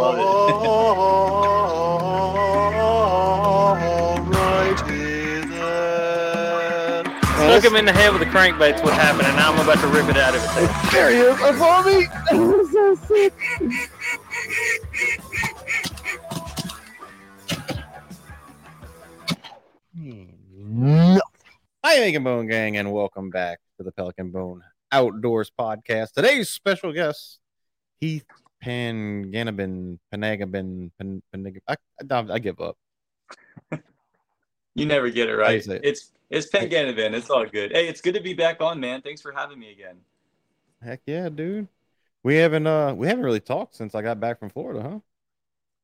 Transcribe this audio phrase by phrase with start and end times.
[0.00, 0.24] love it.
[4.24, 7.04] Alrighty then.
[7.36, 9.88] Stuck him in the head with a crankbait's what happened, and now I'm about to
[9.88, 10.70] rip it out of his head.
[10.92, 11.38] There he is.
[11.42, 12.06] I saw me.
[12.72, 13.34] so sick.
[20.72, 21.20] No.
[21.84, 24.62] Hi, Making Bone Gang, and welcome back to the Pelican Bone
[24.92, 26.12] Outdoors Podcast.
[26.12, 27.38] Today's special guest,
[28.00, 28.24] Heath
[28.64, 31.76] Panganabin, Panagabin, Pan, Panag- I,
[32.10, 32.76] I, I give up.
[34.74, 35.66] You never get it right.
[35.66, 35.80] it?
[35.84, 37.12] It's it's Panganavin.
[37.12, 37.72] It's all good.
[37.72, 39.02] Hey, it's good to be back on, man.
[39.02, 39.96] Thanks for having me again.
[40.82, 41.68] Heck yeah, dude.
[42.22, 44.98] We haven't uh we haven't really talked since I got back from Florida, huh?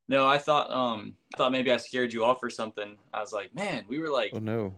[0.08, 2.96] No, I thought um I thought maybe I scared you off or something.
[3.12, 4.74] I was like, man, we were like Oh no.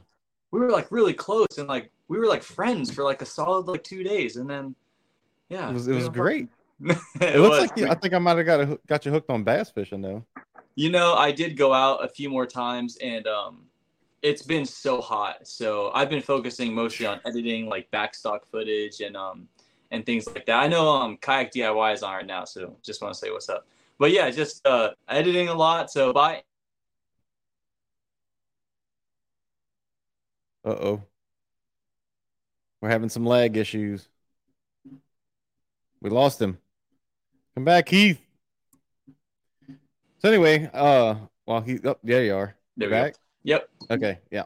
[0.52, 3.66] we were like really close and like we were like friends for like a solid
[3.66, 4.74] like two days and then
[5.50, 6.48] yeah It was it was great.
[6.80, 9.30] It, It looks like you, I think I might have got a, got you hooked
[9.30, 10.24] on bass fishing though.
[10.74, 13.64] You know, I did go out a few more times and um
[14.22, 15.46] it's been so hot.
[15.46, 19.48] So I've been focusing mostly on editing like backstock footage and um
[19.90, 20.60] and things like that.
[20.62, 23.48] I know um kayak DIY is on right now, so just want to say what's
[23.48, 23.66] up.
[23.98, 25.90] But yeah, just uh editing a lot.
[25.90, 26.42] So bye
[30.64, 31.02] Uh oh.
[32.80, 34.08] We're having some lag issues.
[36.00, 36.58] We lost him.
[37.58, 38.20] Come back, Keith.
[40.20, 42.54] So anyway, uh well he oh, there you are.
[42.76, 43.16] there back?
[43.42, 43.68] Yep.
[43.90, 44.44] Okay, yeah.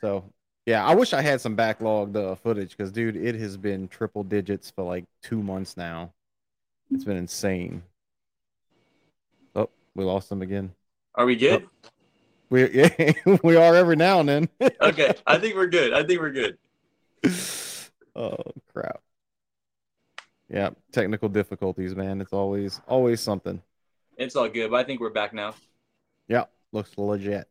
[0.00, 0.24] So
[0.64, 4.24] yeah, I wish I had some backlogged uh, footage because dude, it has been triple
[4.24, 6.10] digits for like two months now.
[6.90, 7.82] It's been insane.
[9.54, 10.72] Oh, we lost him again.
[11.16, 11.66] Are we good?
[12.48, 14.48] We yeah, we are every now and then.
[14.80, 15.12] okay.
[15.26, 15.92] I think we're good.
[15.92, 16.56] I think we're good.
[18.16, 18.38] oh
[18.72, 19.02] crap.
[20.48, 22.20] Yeah, technical difficulties, man.
[22.20, 23.60] It's always always something.
[24.16, 25.54] It's all good, but I think we're back now.
[26.26, 27.48] Yeah, looks legit.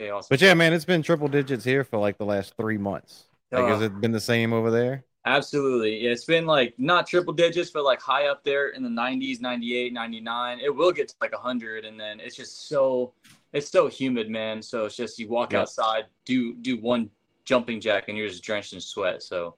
[0.00, 0.28] Okay, awesome.
[0.30, 3.24] But yeah, man, it's been triple digits here for like the last three months.
[3.52, 5.04] Like, has Uh, it been the same over there?
[5.24, 5.98] Absolutely.
[5.98, 9.40] Yeah, it's been like not triple digits, but like high up there in the 90s,
[9.40, 10.60] 98, 99.
[10.60, 13.12] It will get to like 100 and then it's just so
[13.52, 14.62] it's so humid, man.
[14.62, 15.60] So it's just you walk Yeah.
[15.60, 17.10] outside, do do one
[17.44, 19.22] jumping jack and you're just drenched in sweat.
[19.22, 19.56] So,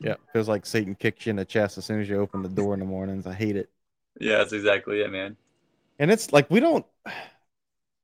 [0.00, 2.48] Yeah, feels like Satan kicks you in the chest as soon as you open the
[2.48, 3.26] door in the mornings.
[3.26, 3.70] I hate it.
[4.20, 5.36] yeah, that's exactly it, man.
[5.98, 6.86] And it's like we don't.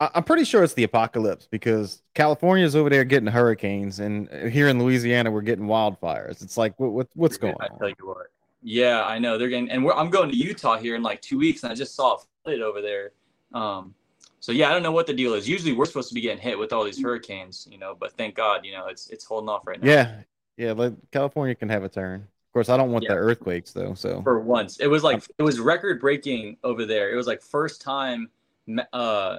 [0.01, 4.69] I- I'm pretty sure it's the apocalypse because California's over there getting hurricanes, and here
[4.69, 6.43] in Louisiana we're getting wildfires.
[6.43, 7.95] It's like what, what what's going I tell on?
[7.99, 8.29] you what.
[8.63, 9.37] Yeah, I know.
[9.39, 11.75] They're getting and we're, I'm going to Utah here in like 2 weeks and I
[11.75, 13.13] just saw it flooded over there.
[13.53, 13.95] Um
[14.41, 15.49] so yeah, I don't know what the deal is.
[15.49, 18.35] Usually we're supposed to be getting hit with all these hurricanes, you know, but thank
[18.35, 19.87] God, you know, it's it's holding off right now.
[19.87, 20.23] Yeah,
[20.57, 20.73] yeah.
[20.73, 22.21] Like California can have a turn.
[22.23, 23.15] Of course, I don't want Yeah.
[23.15, 23.95] the earthquakes though.
[23.95, 24.79] So for once.
[24.79, 27.13] It was like it was record breaking over there.
[27.13, 28.31] It was like first time
[28.93, 29.39] uh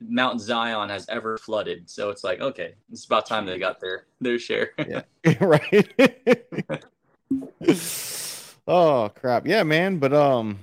[0.00, 1.90] Mount Zion has ever flooded.
[1.90, 4.70] So it's like, okay, it's about time they got their their share.
[4.88, 5.02] Yeah.
[5.40, 5.92] right.
[8.66, 9.46] oh crap!
[9.46, 9.98] Yeah, man.
[9.98, 10.60] But um,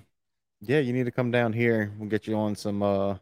[0.62, 1.92] yeah, you need to come down here.
[2.00, 3.18] We'll get you on some uh,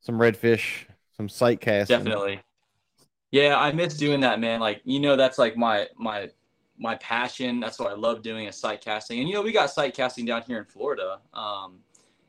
[0.00, 1.98] some redfish, some sight casting.
[1.98, 2.40] Definitely.
[3.34, 4.60] Yeah, I miss doing that, man.
[4.60, 6.30] Like, you know, that's like my my
[6.78, 7.58] my passion.
[7.58, 9.18] That's what I love doing is sight casting.
[9.18, 11.18] And you know, we got sight casting down here in Florida.
[11.32, 11.80] Um,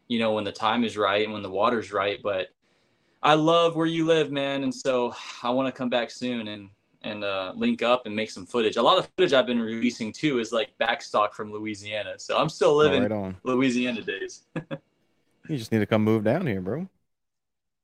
[0.07, 2.19] you know, when the time is right and when the water's right.
[2.23, 2.47] But
[3.21, 4.63] I love where you live, man.
[4.63, 6.69] And so I want to come back soon and
[7.03, 8.77] and uh, link up and make some footage.
[8.77, 12.17] A lot of footage I've been releasing too is like backstock from Louisiana.
[12.17, 13.37] So I'm still living right on.
[13.43, 14.41] Louisiana days.
[15.47, 16.89] You just need to come move down here, bro.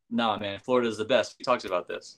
[0.09, 1.35] nah, man, Florida's the best.
[1.37, 2.17] We talked about this.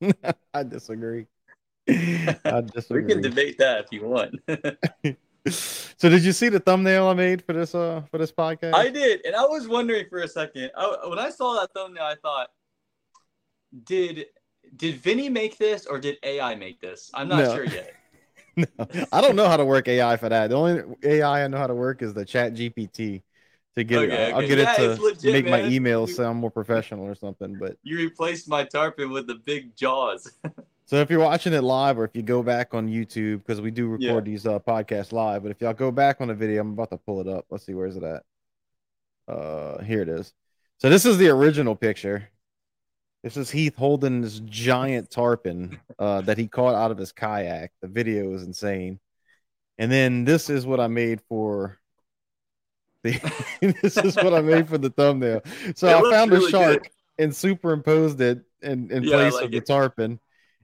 [0.54, 1.26] I disagree.
[1.88, 4.34] I We can debate that if you want.
[5.48, 8.74] so, did you see the thumbnail I made for this uh for this podcast?
[8.74, 10.70] I did, and I was wondering for a second.
[10.76, 12.48] I, when I saw that thumbnail, I thought,
[13.84, 14.26] did
[14.76, 17.10] did Vinny make this or did AI make this?
[17.12, 17.54] I'm not No.
[17.54, 17.94] sure yet.
[18.56, 18.66] No,
[19.12, 20.50] I don't know how to work AI for that.
[20.50, 23.22] The only AI I know how to work is the Chat GPT
[23.76, 24.32] to get Okay, it.
[24.32, 24.48] I'll okay.
[24.48, 25.70] get Yeah, it to legit, make my man.
[25.70, 27.56] emails You- sound more professional or something.
[27.58, 30.30] But You replaced my tarpon with the big jaws.
[30.86, 33.70] so if you're watching it live or if you go back on YouTube because we
[33.70, 34.32] do record Yeah.
[34.32, 36.98] these uh, podcasts live, but if y'all go back on the video, I'm about to
[36.98, 37.46] pull it up.
[37.50, 38.22] Let's see where's it at.
[39.26, 40.32] Uh, here it is.
[40.78, 42.28] So this is the original picture.
[43.22, 47.72] This is Heath holding this giant tarpon uh, that he caught out of his kayak.
[47.80, 49.00] The video is insane.
[49.78, 51.78] And then this is what I made for
[53.60, 55.42] this is what I made for the thumbnail.
[55.76, 59.44] So It I found really a shark and superimposed it in, in Yeah, place like
[59.44, 59.62] of the it.
[59.62, 60.20] tarpon.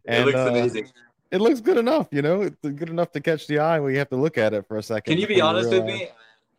[0.07, 0.89] it And looks uh, amazing.
[1.31, 3.99] it looks good enough, you know, it's good enough to catch the eye where you
[3.99, 5.15] have to look at it for a second.
[5.15, 6.09] Can you be honest with me?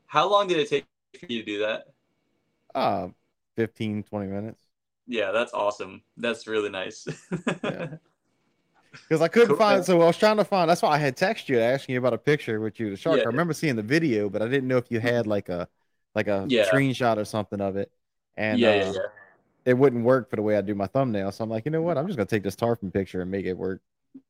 [0.08, 0.86] How long did it take
[1.20, 1.88] for you to do that?
[2.76, 3.10] Uh
[3.56, 4.68] 15, 20 minutes.
[5.08, 6.04] Yeah, that's awesome.
[6.18, 7.08] That's really nice.
[7.64, 7.88] Yeah.
[8.92, 10.70] Because I couldn't find, so I was trying to find.
[10.70, 13.18] That's why I had texted you asking you about a picture with you, the shark.
[13.18, 13.24] Yeah.
[13.24, 15.68] I remember seeing the video, but I didn't know if you had like a,
[16.16, 16.66] like a Yeah.
[16.66, 17.92] screenshot or something of it,
[18.38, 19.00] and yeah, uh, yeah,
[19.66, 21.32] it wouldn't work for the way I do my thumbnail.
[21.32, 21.98] So I'm like, you know what?
[21.98, 23.82] I'm just gonna take this tarpon picture and make it work.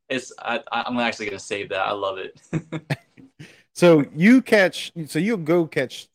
[0.10, 1.82] It's I, I'm actually gonna save that.
[1.88, 2.40] I love it.
[3.74, 6.10] So you catch, so you'll go catch,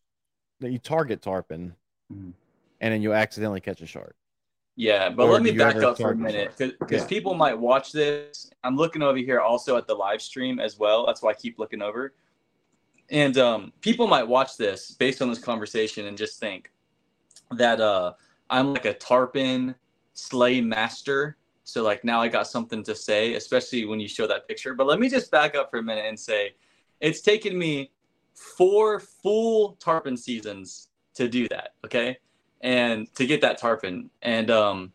[0.60, 1.75] you target tarpon,
[2.12, 2.34] Mhm.
[2.81, 4.14] and then you'll accidentally catch a shark.
[4.76, 7.06] Yeah, but Or let me back up for a minute because Yeah.
[7.06, 8.50] people might watch this.
[8.62, 11.06] I'm looking over here also at the live stream as well.
[11.06, 12.14] That's why I keep looking over.
[13.08, 16.70] And um, people might watch this based on this conversation and just think
[17.52, 18.12] that uh,
[18.50, 19.75] I'm like a tarpon
[20.12, 21.38] slay master.
[21.64, 24.75] So like now I got something to say, especially when you show that picture.
[24.75, 26.55] But let me just back up for a minute and say
[27.00, 27.93] it's taken me
[28.34, 31.75] four full tarpon seasons to do that.
[31.82, 32.19] Okay
[32.61, 34.11] and to get that tarpon.
[34.23, 34.93] And um,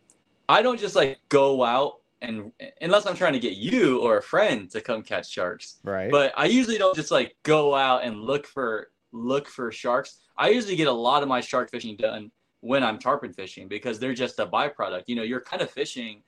[0.49, 4.21] I don't just like go out and unless I'm trying to get you or a
[4.21, 5.79] friend to come catch sharks.
[5.83, 6.11] Right.
[6.11, 10.19] But I usually don't just like go out and look for look for sharks.
[10.37, 12.31] I usually get a lot of my shark fishing done
[12.61, 15.03] when I'm tarpon fishing because they're just a byproduct.
[15.07, 16.21] You know, you're kind of fishing,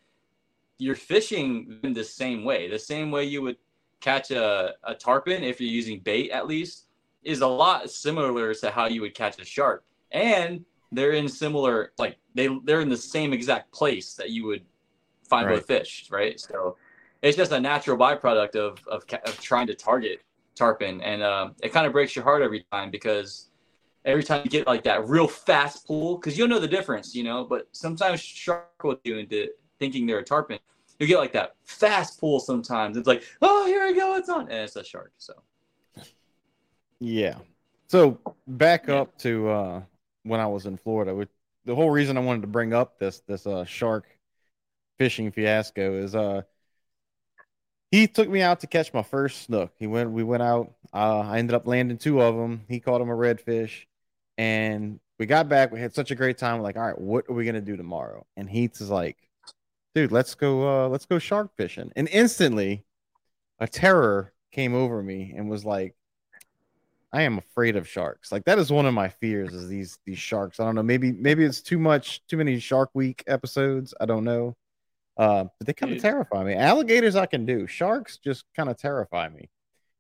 [0.77, 2.69] you're fishing in the same way.
[2.69, 3.57] The same way you would
[4.01, 6.87] catch a, a tarpon if you're using bait at least
[7.23, 9.85] is a lot similar to how you would catch a shark.
[10.11, 14.63] And they're in similar like they they're in the same exact place that you would
[15.29, 15.55] find Right.
[15.55, 16.39] both fish, right?
[16.39, 16.77] So
[17.21, 20.21] it's just a natural byproduct of of, of trying to target
[20.55, 23.49] tarpon, and um, it kind of breaks your heart every time because
[24.05, 27.23] every time you get like that real fast pull, because you'll know the difference, you
[27.23, 27.43] know.
[27.43, 29.49] But sometimes shark will do into
[29.79, 30.59] thinking they're a tarpon.
[30.99, 32.97] You get like that fast pull sometimes.
[32.97, 35.11] It's like, oh, here we go, it's on, and it's a shark.
[35.17, 35.33] So
[36.99, 37.37] Yeah.
[37.87, 39.01] So back Yeah.
[39.01, 39.81] up to uh
[40.23, 41.29] when I was in Florida, which
[41.65, 44.05] the whole reason I wanted to bring up this this uh shark
[44.97, 46.43] fishing fiasco is uh
[47.91, 49.71] he took me out to catch my first snook.
[49.77, 50.73] He went we went out.
[50.93, 52.65] Uh I ended up landing two of them.
[52.67, 53.85] He caught him a redfish
[54.37, 55.71] and we got back.
[55.71, 56.57] We had such a great time.
[56.57, 58.25] We're like, all right, what are we gonna do tomorrow?
[58.35, 59.17] And Heath is like,
[59.95, 61.91] dude, let's go uh let's go shark fishing.
[61.95, 62.85] And instantly
[63.59, 65.95] a terror came over me and was like
[67.13, 68.31] I am afraid of sharks.
[68.31, 70.59] Like that is one of my fears is these these sharks.
[70.59, 70.81] I don't know.
[70.83, 73.93] Maybe maybe it's too much too many Shark Week episodes.
[74.01, 74.55] I don't know.
[75.15, 76.55] Uh, but they kind of terrify me.
[76.55, 77.67] Alligators I can do.
[77.67, 79.47] Sharks just kind of terrify me.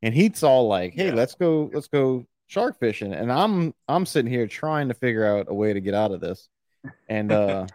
[0.01, 1.13] And Heath's all like, "Hey, Yeah.
[1.13, 5.45] let's go let's go shark fishing." And I'm I'm sitting here trying to figure out
[5.49, 6.49] a way to get out of this.
[7.09, 7.67] And uh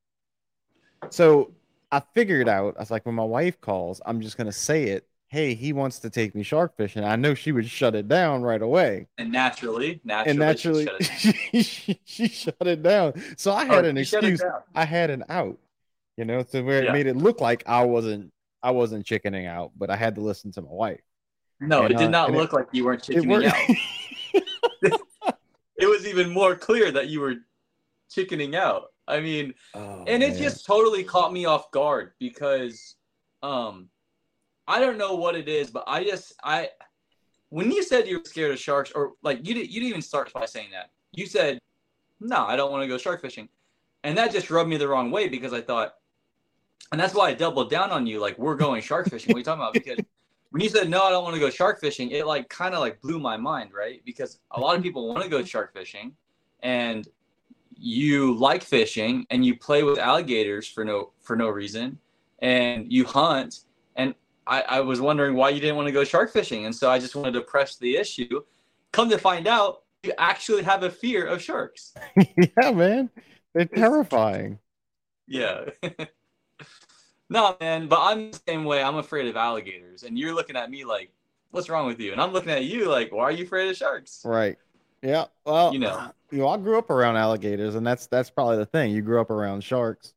[1.10, 1.52] so
[1.90, 5.06] I figured out, I was like, when my wife calls, I'm just gonna say it.
[5.32, 7.04] Hey, he wants to take me shark fishing.
[7.04, 11.30] I know she would shut it down right away and naturally, naturally, and naturally she
[11.32, 13.14] shut it- she, she, shut it down.
[13.38, 14.42] So I had an it excuse.
[14.74, 15.58] I had an out,
[16.18, 16.92] you know, to where it Yeah.
[16.92, 18.30] made it look like I wasn't
[18.62, 21.00] I wasn't chickening out, but I had to listen to my wife.
[21.60, 23.54] No, And, it did uh, not it- look like you weren't chickening out.
[24.84, 27.36] It was even more clear that you were
[28.10, 28.88] chickening out.
[29.08, 30.42] I mean, Oh, and it man.
[30.42, 32.96] just totally caught me off guard because
[33.42, 33.88] um
[34.66, 36.70] I don't know what it is, but I just I
[37.48, 40.02] when you said you were scared of sharks or like you didn't you didn't even
[40.02, 40.90] start by saying that.
[41.12, 41.58] You said,
[42.20, 43.48] "No, I don't want to go shark fishing."
[44.04, 45.94] And that just rubbed me the wrong way because I thought
[46.92, 49.32] and that's why I doubled down on you like we're going shark fishing.
[49.32, 49.74] What are you talking about?
[49.74, 49.98] Because
[50.50, 52.80] when you said no, I don't want to go shark fishing, it like kind of
[52.80, 54.02] like blew my mind, right?
[54.04, 56.14] Because a lot of people want to go shark fishing
[56.62, 57.08] and
[57.74, 61.98] you like fishing and you play with alligators for no for no reason
[62.40, 63.60] and you hunt
[64.46, 66.98] I, I was wondering why you didn't want to go shark fishing and so I
[66.98, 68.42] just wanted to press the issue.
[68.92, 71.94] Come to find out, you actually have a fear of sharks.
[72.16, 73.10] yeah, man,
[73.54, 74.58] they're terrifying.
[75.26, 75.66] Yeah.
[77.30, 78.82] no, man, but I'm the same way.
[78.82, 81.10] I'm afraid of alligators, and you're looking at me like,
[81.50, 83.76] "What's wrong with you?" And I'm looking at you like, "Why are you afraid of
[83.76, 84.58] sharks?" Right.
[85.02, 85.26] Yeah.
[85.44, 86.12] Well, You know.
[86.30, 88.92] you know, I grew up around alligators, and that's that's probably the thing.
[88.92, 90.14] You grew up around sharks,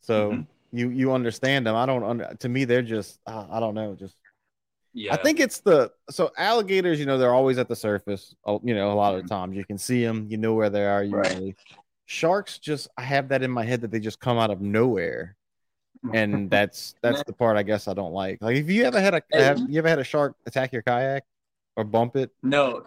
[0.00, 0.46] so Mhm.
[0.74, 1.76] You you understand them.
[1.76, 2.02] I don't.
[2.02, 4.16] Under, to me, they're just uh, I don't know, just
[4.92, 5.14] Yeah.
[5.14, 6.98] I think it's the so alligators.
[6.98, 8.34] You know, they're always at the surface.
[8.46, 10.26] You know, a lot of the times you can see them.
[10.28, 11.54] You know where they are Right.
[12.06, 15.36] Sharks just I have that in my head that they just come out of nowhere,
[16.12, 18.38] and that's that's the part I guess I don't like.
[18.42, 21.24] Like, if you ever had a have you ever had a shark attack your kayak
[21.76, 22.30] or bump it?
[22.42, 22.82] No,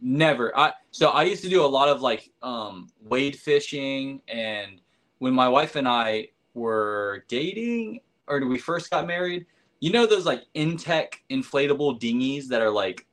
[0.00, 0.56] never.
[0.58, 4.80] I so I used to do a lot of like um wade fishing and
[5.18, 9.46] when my wife and I were dating or we first got married,
[9.80, 13.06] you know those like Intex inflatable dinghies that are like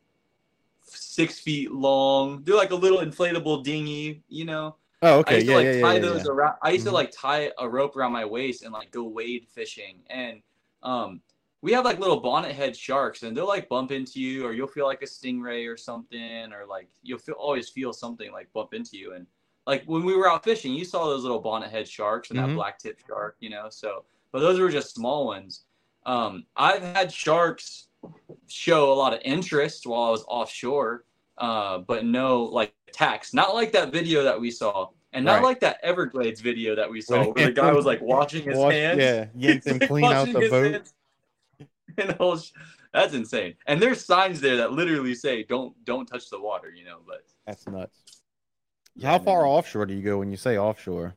[0.82, 2.42] six feet long.
[2.44, 4.78] They're like a little inflatable dinghy, you know.
[5.02, 5.36] Oh, I okay.
[5.36, 6.56] used Yeah, to like yeah, yeah, tie yeah, those around.
[6.62, 6.90] I used Mhm.
[6.90, 10.00] to like tie a rope around my waist and like go wade fishing.
[10.10, 10.42] And
[10.82, 11.22] um,
[11.62, 14.68] we have like little bonnet head sharks, and they'll like bump into you, or you'll
[14.68, 18.74] feel like a stingray or something, or like you'll feel always feel something like bump
[18.74, 19.14] into you.
[19.14, 19.28] And
[19.66, 22.48] like when we were out fishing, you saw those little bonnet head sharks and Mhm.
[22.48, 23.68] that black tip shark, you know.
[23.70, 25.66] So, but those were just small ones.
[26.06, 27.88] Um, I've had sharks
[28.48, 31.06] show a lot of interest while I was offshore,
[31.38, 33.34] uh, but no like attacks.
[33.34, 35.44] Not like that video that we saw, and not Right.
[35.44, 38.74] like that Everglades video that we saw, where the guy was like washing his Wash-
[38.74, 39.00] hands.
[39.00, 40.82] Yeah, yanked him clean out the boat.
[41.98, 42.52] And the whole sh-
[42.92, 43.54] that's insane.
[43.68, 47.00] And there's signs there that literally say don't don't touch the water, you know.
[47.08, 48.03] But That's nuts.
[49.02, 49.52] How far man.
[49.52, 51.16] offshore do you go when you say offshore?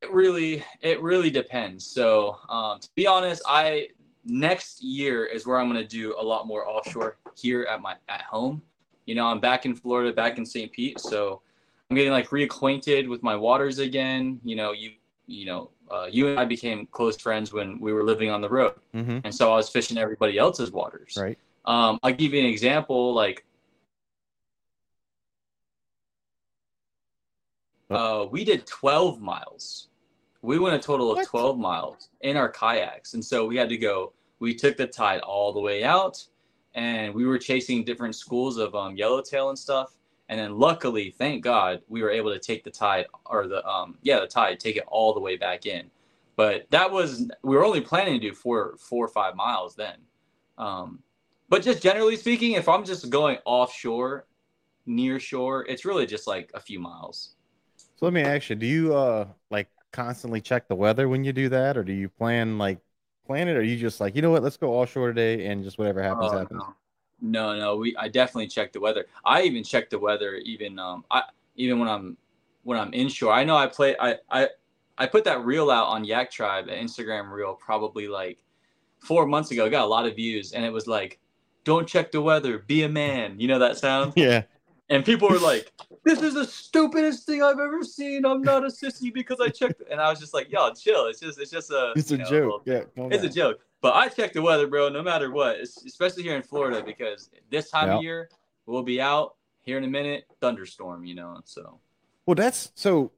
[0.00, 1.84] it really it really depends.
[1.86, 3.88] So um, to be honest, I
[4.24, 7.94] next year is where I'm going to do a lot more offshore here at my
[8.08, 8.62] at home.
[9.06, 10.70] You know, I'm back in Florida, back in St.
[10.70, 11.40] Pete, so
[11.90, 14.40] I'm getting like reacquainted with my waters again.
[14.44, 14.92] You know, you
[15.26, 18.48] you know, uh, you and I became close friends when we were living on the
[18.48, 19.18] road, Mm-hmm.
[19.24, 21.16] and so I was fishing everybody else's waters.
[21.20, 21.38] Right.
[21.64, 23.12] Um, I'll give you an example.
[23.12, 23.44] Like,
[27.90, 29.88] uh, we did 12 miles.
[30.42, 31.26] We went a total of What?
[31.26, 33.14] 12 miles in our kayaks.
[33.14, 36.24] And so we had to go, we took the tide all the way out
[36.74, 39.94] and we were chasing different schools of um, yellowtail and stuff.
[40.28, 43.96] And then luckily, thank God, we were able to take the tide or the, um,
[44.02, 45.90] yeah, the tide, take it all the way back in.
[46.36, 49.96] But that was, we were only planning to do four, four or five miles then.
[50.58, 51.00] Um,
[51.48, 54.26] but just generally speaking, if I'm just going offshore,
[54.88, 57.34] near shore, it's really just like a few miles.
[57.98, 61.32] So let me ask you: Do you uh like constantly check the weather when you
[61.32, 62.80] do that, or do you plan like
[63.26, 65.78] plan it, or you just like you know what, let's go offshore today and just
[65.78, 66.64] whatever happens Oh, happens?
[66.64, 66.74] no.
[67.20, 67.76] no, no.
[67.76, 69.06] We I definitely check the weather.
[69.24, 71.24] I even check the weather even um I
[71.56, 72.16] even when I'm
[72.62, 73.32] when I'm inshore.
[73.32, 74.48] I know I play I I
[74.96, 78.38] I put that reel out on Yak Tribe, an Instagram reel, probably like
[79.00, 79.66] four months ago.
[79.66, 81.20] It got a lot of views, and it was like,
[81.64, 84.14] "Don't check the weather, be a man." You know that sound?
[84.16, 84.44] Yeah,
[84.90, 85.70] And people were like,
[86.04, 88.24] "This is the stupidest thing I've ever seen.
[88.24, 91.06] I'm not a sissy because I checked." And I was just like, "Y'all chill.
[91.06, 92.32] It's just it's just a it's a know, joke.
[92.32, 93.60] little- yeah, calm it's a joke.
[93.80, 97.30] But I check the weather, bro, no matter what, es- especially here in Florida, because
[97.50, 97.96] this time Yeah.
[97.98, 98.28] of year
[98.66, 101.40] we'll be out here in a minute, thunderstorm, you know.
[101.44, 101.78] So
[102.26, 103.12] Well, that's so.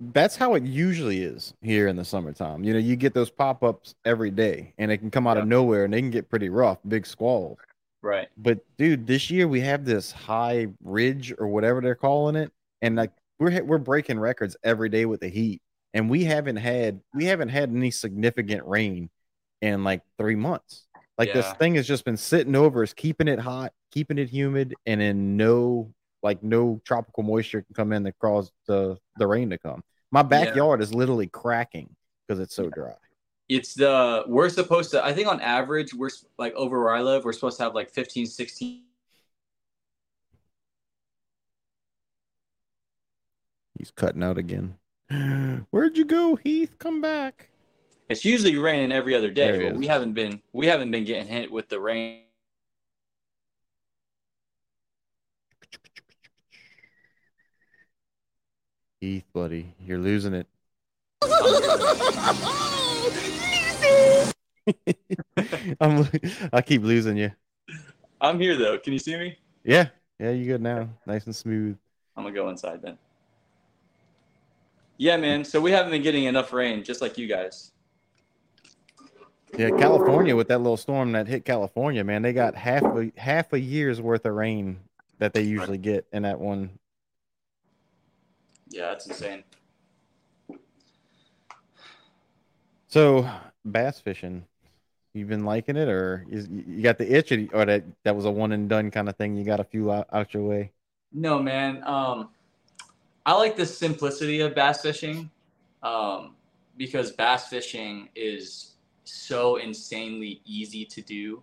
[0.00, 2.64] That's how it usually is here in the summertime.
[2.64, 5.46] You know, you get those pop ups every day, and it can come out of
[5.46, 7.58] nowhere, and they can get pretty rough, big squalls.
[8.04, 12.52] Right, But dude, this year we have this high ridge or whatever they're calling it,
[12.82, 15.62] and like we're we're breaking records every day with the heat,
[15.94, 19.10] and we haven't had we haven't had any significant rain
[19.62, 20.86] in like three months.
[21.16, 24.74] Like this thing has just been sitting over is keeping it hot, keeping it humid,
[24.86, 25.92] and in no
[26.22, 29.82] like no tropical moisture can come in that cause the the rain to come.
[30.10, 31.94] My backyard is literally cracking
[32.26, 32.94] because it's so dry.
[33.48, 35.04] It's the we're supposed to.
[35.04, 37.90] I think on average, we're like over where I live, we're supposed to have like
[37.90, 38.82] 15, 16.
[43.78, 44.76] He's cutting out again.
[45.70, 46.78] Where'd you go, Heath?
[46.78, 47.48] Come back.
[48.08, 49.78] It's usually raining every other day, but is.
[49.78, 52.20] we haven't been we haven't been getting hit with the rain.
[59.00, 60.46] Heath, buddy, you're losing it.
[65.80, 66.08] I'm,
[66.52, 67.32] I keep losing you.
[68.20, 68.78] I'm here though.
[68.78, 69.38] Can you see me?
[69.64, 70.88] Yeah, yeah, you good now.
[71.06, 71.76] Nice and smooth.
[72.16, 72.98] I'm gonna go inside then.
[74.96, 75.44] Yeah, man.
[75.44, 77.72] So we haven't been getting enough rain, just like you guys.
[79.56, 83.52] Yeah, California with that little storm that hit California, man, they got half a half
[83.52, 84.80] a year's worth of rain
[85.18, 86.70] that they usually get in that one.
[88.68, 89.44] Yeah, that's insane.
[92.88, 93.28] So
[93.64, 94.46] bass fishing,
[95.14, 98.24] you've been liking it, or is, you got the itch, or, or that that was
[98.24, 99.36] a one and done kind of thing?
[99.36, 100.72] You got a few out, out your way.
[101.12, 101.82] No, man.
[101.84, 102.30] Um,
[103.24, 105.30] I like the simplicity of bass fishing,
[105.82, 106.34] um,
[106.76, 108.72] because bass fishing is
[109.04, 111.42] so insanely easy to do.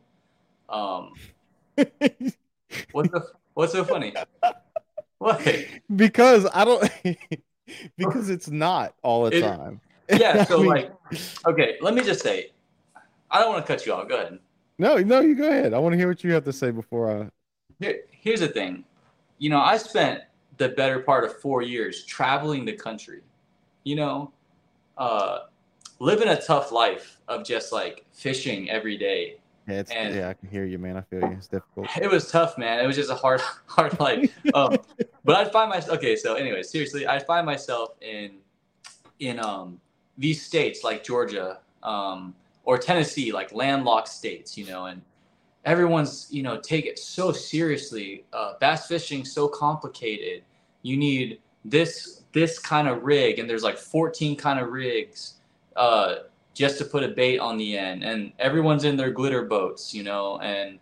[0.70, 1.14] Um,
[2.92, 4.14] what's the what's so funny?
[5.18, 5.48] What?
[5.96, 6.90] because I don't
[7.98, 9.82] because it's not all the It- time.
[10.10, 10.44] Yeah.
[10.48, 10.92] So I mean, like,
[11.46, 11.78] okay.
[11.80, 12.52] Let me just say,
[13.32, 14.08] I don't want to cut you off.
[14.08, 14.40] Go ahead.
[14.78, 15.74] no, no, you go ahead.
[15.74, 17.30] I want to hear what you have to say before I.
[17.80, 18.84] Here, here's the thing.
[19.40, 20.22] You know, I spent
[20.58, 23.22] the better part of four years traveling the country,
[23.84, 24.32] you know,
[24.98, 25.40] uh,
[26.00, 30.34] living a tough life of just like fishing every day Yeah, it's, And- yeah, I
[30.34, 30.98] can hear you, man.
[30.98, 31.38] I feel you.
[31.38, 31.88] It's difficult.
[32.02, 32.84] it was tough, man.
[32.84, 34.32] It was just a hard, hard life.
[34.54, 34.78] Um,
[35.24, 35.98] but I'd find myself.
[35.98, 38.38] Okay, so anyway, seriously, I'd find myself in,
[39.20, 39.80] in um
[40.18, 45.02] these states like Georgia, um, or Tennessee, like landlocked states, you know, and
[45.66, 48.26] everyone's you know take it so seriously.
[48.34, 50.44] Uh, bass fishing so complicated.
[50.82, 55.36] You need this this kind of rig, and there's like 14 kind of rigs.
[55.76, 56.16] Uh,
[56.54, 60.04] just to put a bait on the end and everyone's in their glitter boats you
[60.04, 60.80] know and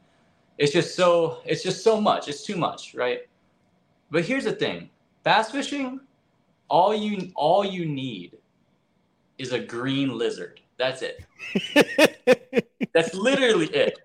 [0.58, 3.22] it's just so it's just so much it's too much right
[4.12, 4.90] but here's the thing
[5.24, 6.00] bass fishing
[6.70, 8.38] all you all you need
[9.38, 11.24] is a green lizard that's it
[12.94, 14.00] that's literally it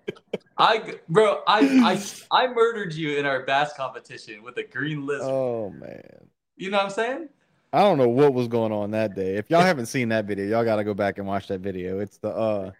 [0.57, 2.01] i bro i i
[2.31, 6.29] i murdered you in our bass competition with a green lizard oh man.
[6.57, 7.29] you know what i'm saying
[7.73, 9.35] I don't know what was going on that day.
[9.35, 11.99] If y'all haven't seen that video, y'all got to go back and watch that video.
[11.99, 12.71] It's the uh,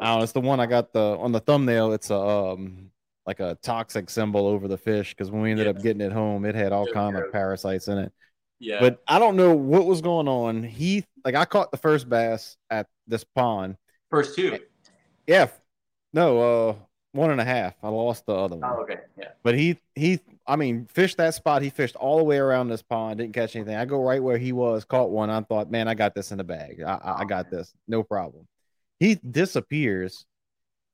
[0.00, 1.92] I don't know, it's the one I got the on the thumbnail.
[1.92, 2.90] It's a um,
[3.26, 5.70] like a toxic symbol over the fish because when we ended Yeah.
[5.70, 8.12] up getting it home, it had all Yeah, kind of parasites in it.
[8.60, 10.62] Yeah But I don't know what was going on.
[10.62, 13.76] He like I caught the first bass at this pond.
[14.10, 14.58] first two
[15.26, 15.48] Yeah,
[16.12, 16.74] no, uh,
[17.12, 17.74] one and a half.
[17.82, 18.70] I lost the other one.
[18.72, 21.62] oh okay yeah But he he I mean fished that spot.
[21.62, 23.76] He fished all the way around this pond, didn't catch anything.
[23.76, 25.30] I go right where he was, caught one.
[25.30, 26.82] I thought, man, I got this in the bag.
[26.82, 28.46] I, I, I got this, no problem.
[28.98, 30.26] He disappears,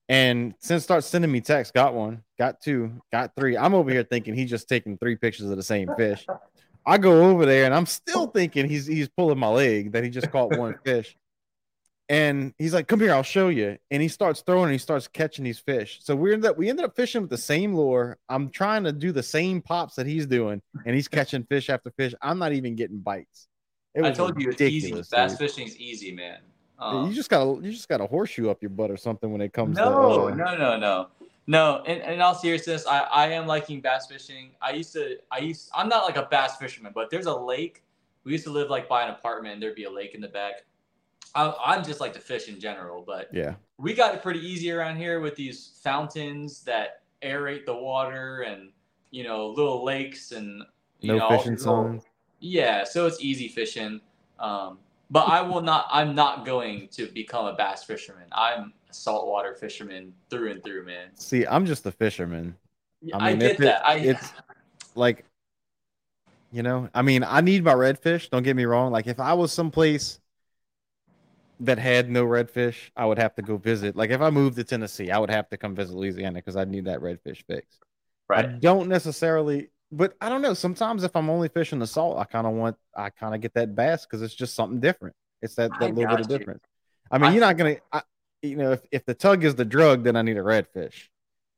[0.08, 1.72] and since starts sending me texts.
[1.72, 3.56] Got one, got two, got three.
[3.56, 6.24] I'm over here thinking he's just taking three pictures of the same fish.
[6.86, 10.10] I go over there and I'm still thinking he's he's pulling my leg that he
[10.10, 11.16] just caught one fish.
[12.08, 15.08] And he's like, "Come here, I'll show you." And he starts throwing, and he starts
[15.08, 15.98] catching these fish.
[16.02, 18.16] So we ended up we ended up fishing with the same lure.
[18.28, 21.90] I'm trying to do the same pops that he's doing, and he's catching fish after
[21.90, 22.14] fish.
[22.22, 23.48] I'm not even getting bites.
[23.96, 25.38] It i told you it's easy ridiculous, bass dude.
[25.38, 26.38] fishing's easy man
[26.78, 29.40] you Um, just gotta you just got a horseshoe up your butt or something when
[29.40, 31.08] it comes no, to uh, no, no, no,
[31.46, 31.82] no.
[31.84, 34.50] In, in all seriousness, I, I am liking bass fishing.
[34.60, 37.82] I used to, I used, I'm not like a bass fisherman, but there's a lake.
[38.24, 40.28] We used to live like by an apartment, and there'd be a lake in the
[40.28, 40.64] back.
[41.34, 43.54] I, I'm just like to fish in general, but yeah.
[43.78, 48.70] we got it pretty easy around here with these fountains that aerate the water, and
[49.10, 50.62] you know, little lakes, and
[51.00, 52.04] you No know, fishing zones.
[52.40, 54.00] yeah, so it's easy fishing.
[54.38, 54.78] Um,
[55.10, 55.86] but I will not.
[55.90, 58.26] I'm not going to become a bass fisherman.
[58.32, 61.08] I'm saltwater fisherman through and through, man.
[61.14, 62.56] See, I'm just a fisherman.
[63.12, 63.86] I, mean, get if it- that.
[63.86, 64.32] I it's
[64.94, 65.24] like
[66.52, 68.90] you know i mean i need my redfish don't get me wrong.
[68.92, 70.20] Like if i was someplace
[71.60, 73.96] that had no redfish i would have to go visit.
[73.96, 76.64] Like if i moved to tennessee i would have to come visit louisiana because i
[76.64, 77.78] need that redfish fix
[78.30, 80.54] i don't necessarily but i don't know.
[80.54, 83.54] Sometimes if i'm only fishing the salt i kind of want i kind of get
[83.54, 85.14] that bass because it's just something different.
[85.42, 86.64] It's that, I that little bit of difference.
[87.10, 88.02] I mean I- you're not gonna I,
[88.46, 91.08] you know if, if the tug is the drug then i need a redfish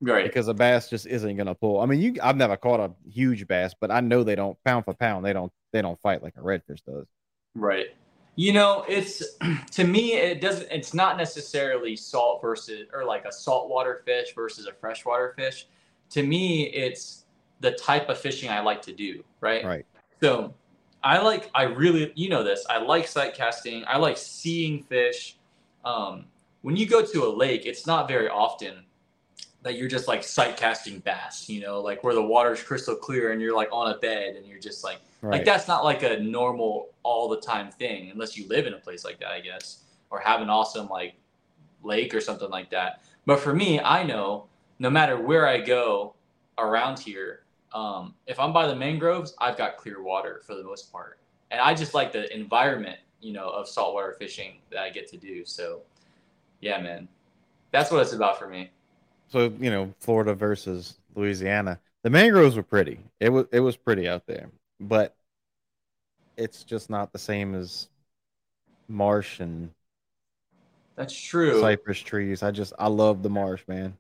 [0.01, 0.25] Right.
[0.25, 1.81] because a bass just isn't gonna pull.
[1.81, 4.85] I mean, you I've never caught a huge bass, but I know they don't pound
[4.85, 5.25] for pound.
[5.25, 7.07] They don't they don't fight like a redfish does.
[7.57, 7.87] Right.
[8.37, 9.25] You know, it's
[9.73, 14.67] to me it doesn't it's not necessarily salt versus or like a saltwater fish versus
[14.67, 15.67] a freshwater fish.
[16.11, 17.25] To me, it's
[17.59, 19.65] the type of fishing I like to do, right?
[19.65, 19.87] Right.
[20.21, 20.55] So
[21.03, 22.65] I like I really you know this.
[22.71, 23.83] I like sight casting.
[23.89, 25.37] I like seeing fish.
[25.85, 26.27] Um,
[26.63, 28.85] when you go to a lake, it's not very often
[29.63, 33.33] that you're just like sight casting bass, you know, like where the water's crystal clear
[33.33, 35.39] and you're like on a bed and you're just like Right.
[35.39, 38.79] like that's not like a normal all the time thing unless you live in a
[38.79, 41.15] place like that, I guess, or have an awesome like
[41.83, 43.03] lake or something like that.
[43.27, 44.47] But for me, I know
[44.79, 46.15] no matter where I go
[46.57, 47.41] around here,
[47.73, 51.19] um, if I'm by the mangroves, I've got clear water for the most part,
[51.51, 55.17] and I just like the environment, you know, of saltwater fishing that I get to
[55.17, 55.45] do.
[55.45, 55.83] So,
[56.61, 57.09] yeah, man,
[57.73, 58.71] that's what it's about for me.
[59.29, 61.81] so you know, Florida versus Louisiana.
[62.03, 63.01] The mangroves were pretty.
[63.21, 65.17] It was it was pretty out there, but
[66.37, 67.89] it's just not the same as
[68.89, 69.71] marsh and
[70.97, 71.61] That's true.
[71.61, 72.43] cypress trees.
[72.43, 73.97] I just I love the marsh, man.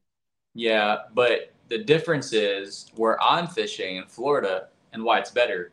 [0.54, 5.72] Yeah, but the difference is where I'm fishing in Florida and why it's better.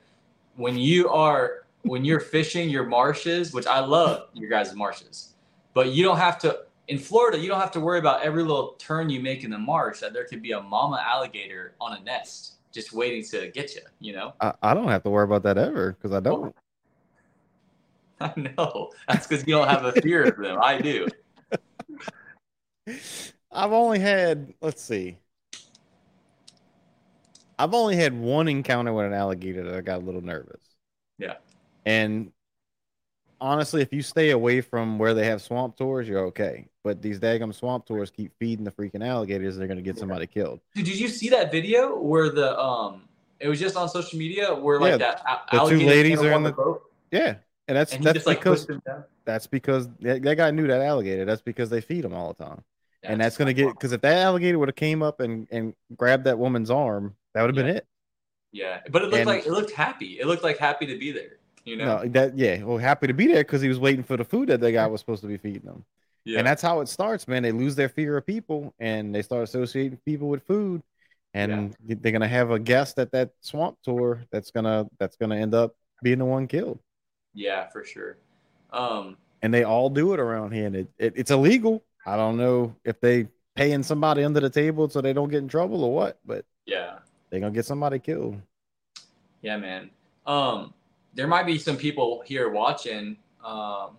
[0.56, 5.34] When you are when you're fishing your marshes, which I love your guys' marshes,
[5.74, 8.74] but you don't have to in Florida, you don't have to worry about every little
[8.74, 12.04] turn you make in the marsh that there could be a mama alligator on a
[12.04, 14.34] nest just waiting to get you, you know?
[14.42, 16.54] I, I don't have to worry about that ever because I don't.
[18.20, 18.92] I know.
[19.08, 20.60] That's because you don't have a fear of them.
[20.62, 21.08] I do.
[23.52, 25.18] I've only had, let's see.
[27.58, 30.62] I've only had one encounter with an alligator that I got a little nervous.
[31.18, 31.36] Yeah.
[31.86, 32.32] And
[33.42, 36.68] honestly, if you stay away from where they have swamp tours, you're okay.
[36.84, 40.60] But these daggum swamp tours keep feeding the freaking alligators, they're gonna get somebody killed.
[40.76, 43.04] Dude, did you see that video where the um?
[43.40, 45.22] It was just on social media where like Yeah, that
[45.52, 47.36] the two ladies are in on the- boat Yeah,
[47.68, 49.04] and that's and that's just like because down.
[49.26, 51.26] that's because that, that guy knew that alligator.
[51.26, 52.64] That's because they feed them all the time,
[53.04, 56.24] and that's gonna get because if that alligator would have came up and and grabbed
[56.26, 57.86] that woman's arm, that would have been it.
[58.54, 60.18] Yeah, but it looked And- like it looked happy.
[60.20, 61.35] It looked like happy to be there.
[61.66, 62.04] You know.
[62.04, 64.50] No, that yeah, well, happy to be there because he was waiting for the food
[64.50, 65.84] that the guy was supposed to be feeding them.
[66.24, 66.38] yeah.
[66.40, 67.44] And that's how it starts, man.
[67.44, 70.82] They lose their fear of people and they start associating people with food.
[71.34, 75.54] And they're gonna have a guest at that swamp tour that's gonna that's gonna end
[75.54, 76.80] up being the one killed.
[77.34, 78.18] yeah, for sure.
[78.72, 79.18] Um.
[79.42, 81.84] And they all do it around here, and it, it it's illegal.
[82.06, 85.48] I don't know if they paying somebody under the table so they don't get in
[85.48, 87.00] trouble or what, but Yeah.
[87.30, 88.40] they're gonna get somebody killed.
[89.42, 89.90] Yeah, man.
[90.26, 90.74] Um,
[91.16, 93.98] there might be some people here watching, um,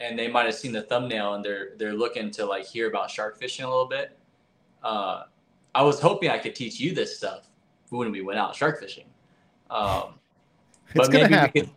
[0.00, 3.10] and they might have seen the thumbnail and they're they're looking to like hear about
[3.10, 4.16] shark fishing a little bit.
[4.82, 5.24] Uh,
[5.74, 7.48] I was hoping I could teach you this stuff
[7.90, 9.04] when we went out shark fishing.
[9.70, 10.14] Um,
[10.94, 11.50] but maybe happen.
[11.54, 11.70] we could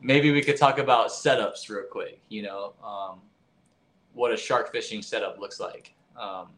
[0.00, 2.20] maybe we could talk about setups real quick.
[2.28, 3.20] You know, um,
[4.12, 5.94] what a shark fishing setup looks like.
[6.16, 6.48] Um,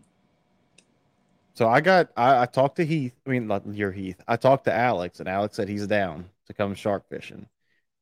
[1.55, 3.14] So I got I, I talked to Heath.
[3.25, 4.21] I mean, not your Heath.
[4.27, 7.46] I talked to Alex, and Alex said he's down to come shark fishing.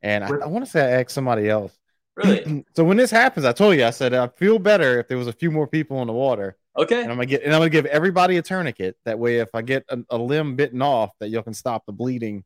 [0.03, 1.77] And I, I want to say I asked somebody else.
[2.17, 2.65] really?
[2.77, 5.29] so when this happens, I told you I said I'd feel better if there was
[5.29, 7.03] a few more people in the water, Okay.
[7.03, 8.97] and I'm gonna get and I'm gonna give everybody a tourniquet.
[9.05, 11.93] That way, if I get a, a limb bitten off, that y'all can stop the
[11.93, 12.45] bleeding,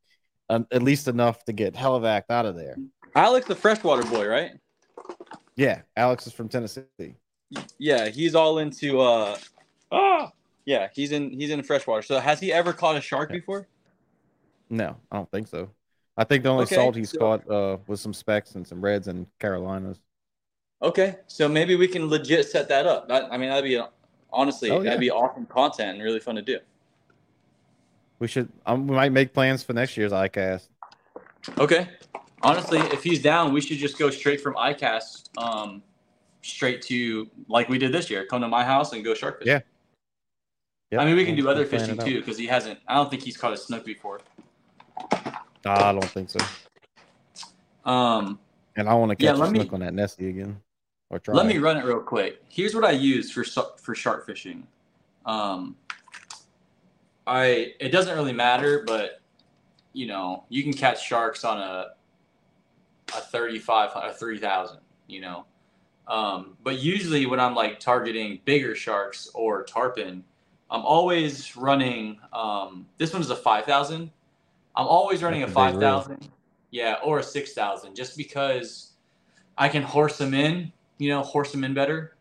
[0.51, 2.77] um, at least enough to get Helivac out of there.
[3.15, 4.53] Alex, the freshwater boy, right?
[5.57, 6.83] Yeah, Alex is from Tennessee.
[7.79, 9.01] Yeah, he's all into.
[9.01, 9.39] uh
[9.93, 10.33] Ah,
[10.67, 11.31] yeah, he's in.
[11.31, 12.03] He's in freshwater.
[12.03, 13.69] So has he ever caught a shark before?
[14.69, 15.71] No, I don't think so.
[16.17, 18.81] I think the only Okay, salt he's so- caught uh, was some specks and some
[18.81, 20.01] reds and Carolinas.
[20.83, 23.09] Okay, so maybe we can legit set that up.
[23.09, 23.81] That, I mean, that'd be
[24.31, 24.85] honestly, Oh, yeah.
[24.85, 26.59] that'd be awesome content and really fun to do.
[28.19, 28.49] We should.
[28.67, 30.69] Um, we might make plans for next year's ICAST.
[31.59, 31.89] Okay.
[32.43, 35.83] Honestly, if he's down, we should just go straight from ICAST, um,
[36.43, 38.25] straight to like we did this year.
[38.27, 39.53] Come to my house and go shark fishing.
[39.55, 39.61] Yeah.
[40.93, 42.79] Yep, I mean, we can do other fishing too because he hasn't.
[42.87, 44.21] I don't think he's caught a snook before.
[45.71, 46.39] I don't think so.
[47.85, 48.39] Um,
[48.77, 50.61] And I want to Yeah, catch let a me- snook on that Nessie again.
[51.09, 51.35] Or try.
[51.35, 52.43] let me run it real quick.
[52.49, 54.67] Here's what I use for for shark fishing.
[55.25, 55.77] Um,
[57.27, 59.21] I it doesn't really matter, but
[59.93, 61.91] you know you can catch sharks on a
[63.17, 64.81] a thirty five a three thousand.
[65.07, 65.47] You know,
[66.09, 70.25] um, but usually when I'm like targeting bigger sharks or tarpon,
[70.71, 72.19] I'm always running.
[72.33, 74.11] Um, this one is a five thousand.
[74.77, 76.29] I'm always running That's a five thousand,
[76.71, 78.93] yeah, or a six thousand, just because
[79.57, 80.73] I can horse them in.
[80.99, 82.17] You know, horse them in better.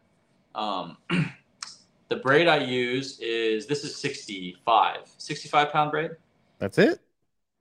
[0.54, 0.98] Um,
[2.10, 6.12] the braid I use is this is 65, 65 pound braid.
[6.60, 7.00] That's it.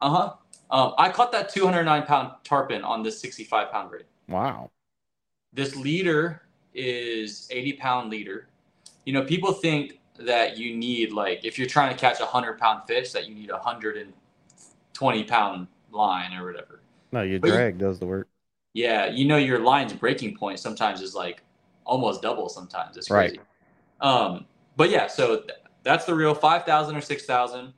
[0.01, 0.33] Uh huh.
[0.71, 4.05] Um, I caught that 209 pound tarpon on this 65 pound braid.
[4.29, 4.71] Wow.
[5.53, 6.43] This leader
[6.75, 8.49] is 80 pound leader.
[9.05, 12.59] You know, people think that you need like if you're trying to catch a hundred
[12.59, 14.13] pound fish that you need a hundred and
[14.95, 16.81] twenty pound line or whatever.
[17.13, 18.29] No, your But you- drag does the work.
[18.73, 21.43] Yeah, you know your line's breaking point sometimes is like
[21.85, 22.49] almost double.
[22.49, 23.31] Sometimes it's Right.
[23.31, 23.41] crazy.
[24.01, 27.73] Um, but yeah, so th- that's the real five thousand or six thousand,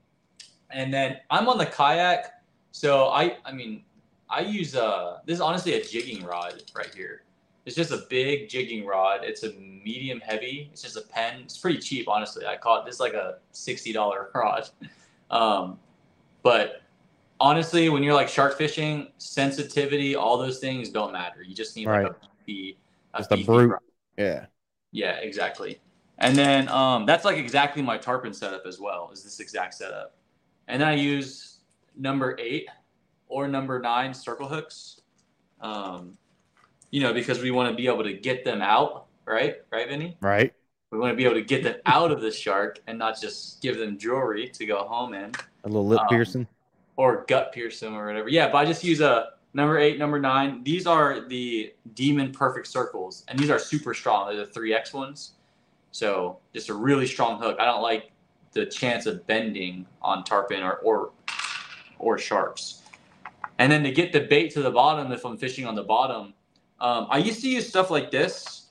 [0.71, 2.33] and then I'm on the kayak.
[2.73, 3.85] So I, I mean,
[4.31, 7.23] I use uh this is honestly a jigging rod right here.
[7.67, 9.21] It's just a big jigging rod.
[9.25, 10.71] It's a medium heavy.
[10.73, 11.41] It's just a Penn.
[11.43, 12.47] It's pretty cheap, honestly.
[12.47, 14.69] I caught this is like a sixty dollar rod.
[15.31, 15.79] Um,
[16.43, 16.81] but
[17.41, 21.43] honestly, when you're like shark fishing, sensitivity, all those things don't matter.
[21.43, 22.13] You just need like Right.
[22.13, 22.79] a beefy,
[23.15, 23.71] a Just a brute.
[23.71, 23.81] rod.
[24.17, 24.47] Yeah.
[24.93, 25.81] Yeah, exactly.
[26.19, 29.11] And then um, that's like exactly my tarpon setup as well.
[29.13, 30.17] Is this exact setup?
[30.69, 31.59] And then I use
[31.97, 32.69] number eight
[33.29, 35.01] or number nine circle hooks.
[35.61, 36.17] Um,
[36.91, 39.57] you know, because we want to be able to get them out, right?
[39.71, 40.17] Right, Vinny?
[40.21, 40.53] Right.
[40.91, 43.61] We want to be able to get them out of the shark and not just
[43.61, 45.33] give them jewelry to go home in
[45.65, 46.47] A little lip Um, piercing.
[46.97, 48.29] Or gut pierce them or whatever.
[48.29, 50.63] Yeah, but I just use a number eight, number nine.
[50.65, 54.29] These are the Demon Perfect Circles, and these are super strong.
[54.29, 55.33] They're the three X ones,
[55.93, 57.57] so just a really strong hook.
[57.61, 58.13] I don't like
[58.53, 61.11] the chance of bending on tarpon or or
[61.99, 62.83] or sharks.
[63.59, 66.35] And then to get the bait to the bottom, if I'm fishing on the bottom,
[66.81, 68.67] um, I used to use stuff like this.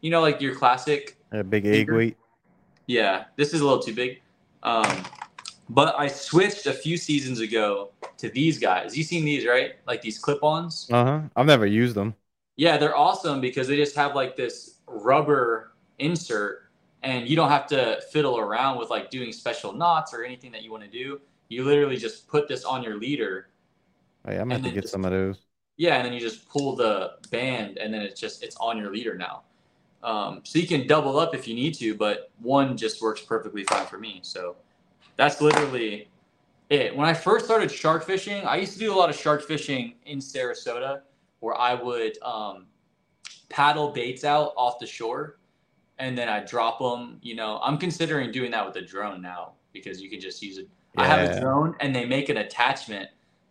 [0.00, 2.16] You know, like your classic A big egg weight.
[2.86, 4.22] yeah, this is a little too big.
[4.62, 5.04] Um,
[5.68, 8.96] But I switched a few seasons ago to these guys.
[8.96, 9.74] You seen these, right?
[9.86, 10.88] Like these clip-ons.
[10.90, 11.20] Uh huh.
[11.36, 12.14] I've never used them.
[12.56, 16.64] Yeah, they're awesome because they just have like this rubber insert
[17.02, 20.62] and you don't have to fiddle around with like doing special knots or anything that
[20.62, 21.20] you want to do.
[21.48, 23.48] You literally just put this on your leader.
[24.26, 25.38] Yeah, I'm gonna have And to then get just- some of those.
[25.76, 28.90] Yeah, and then you just pull the band and then it's just it's on your
[28.90, 29.42] leader now.
[30.02, 33.62] Um, so you can double up if you need to, but one just works perfectly
[33.64, 34.18] fine for me.
[34.22, 34.56] So
[35.18, 36.08] that's literally
[36.70, 36.96] it.
[36.96, 39.94] When I first started shark fishing, I used to do a lot of shark fishing
[40.06, 41.02] in Sarasota
[41.40, 42.66] where I would um,
[43.48, 45.38] paddle baits out off the shore
[45.98, 47.18] and then I drop them.
[47.20, 50.56] You know, I'm considering doing that with a drone now because you can just use
[50.56, 50.68] it.
[50.96, 53.10] I have a drone and they make an attachment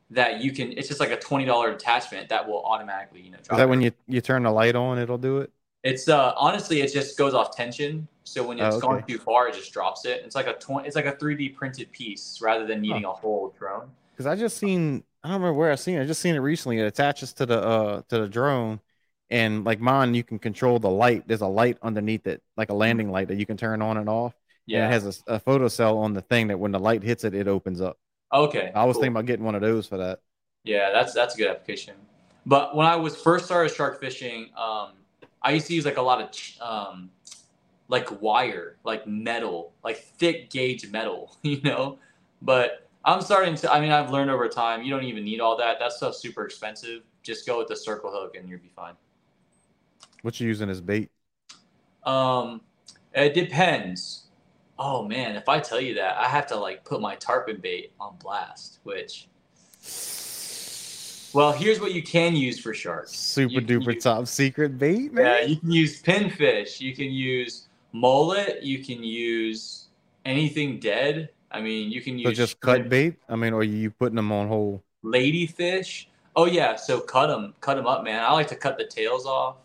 [0.09, 0.71] that you can.
[0.71, 3.57] It's just like a twenty dollar attachment that will automatically, you know, drop.
[3.57, 3.69] Is that it.
[3.69, 5.51] when you you turn the light on, it'll do it?
[5.83, 8.07] It's uh honestly, it just goes off tension.
[8.23, 10.21] So when Oh, it's gone too far, it just drops it.
[10.25, 10.87] It's like a twenty.
[10.87, 13.91] It's like a three D printed piece rather than needing a whole drone.
[14.13, 16.03] Because I just seen I don't remember where I seen it.
[16.03, 16.79] I just seen it recently.
[16.79, 18.81] It attaches to the uh to the drone,
[19.29, 21.27] and like mine, you can control the light.
[21.27, 24.09] There's a light underneath it, like a landing light that you can turn on and
[24.09, 24.33] off.
[24.65, 24.83] Yeah.
[24.83, 27.23] And it has a, a photo cell on the thing that when the light hits
[27.23, 27.97] it, it opens up.
[28.33, 28.71] okay.
[28.75, 29.03] I was cool.
[29.03, 30.21] thinking about getting one of those for that.
[30.63, 31.95] Yeah, that's that's a good application.
[32.45, 34.91] But when I was first started shark fishing, um,
[35.41, 37.09] I used to use like a lot of um,
[37.87, 41.99] like wire, like metal, like thick gauge metal, you know.
[42.41, 43.71] But I'm starting to.
[43.71, 44.83] I mean, I've learned over time.
[44.83, 45.79] You don't even need all that.
[45.79, 47.03] That stuff's super expensive.
[47.23, 48.93] Just go with the circle hook, and you'll be fine.
[50.21, 51.09] What you using as bait?
[52.03, 52.61] Um,
[53.13, 54.25] it depends.
[54.79, 57.93] Oh man, if I tell you that, I have to like put my tarpon bait
[57.99, 58.79] on blast.
[58.83, 59.27] Which,
[61.37, 63.11] well, here's what you can use for sharks.
[63.11, 65.25] Super duper use- top secret bait, man.
[65.25, 66.81] Yeah, you can use pinfish.
[66.81, 68.63] You can use mullet.
[68.63, 69.89] You can use
[70.25, 71.29] anything dead.
[71.51, 73.17] I mean, you can so use just cut bait.
[73.29, 74.83] I mean, or you putting them on whole?
[75.05, 76.07] ladyfish.
[76.35, 78.23] Oh yeah, so cut them, cut them up, man.
[78.23, 79.57] I like to cut the tails off.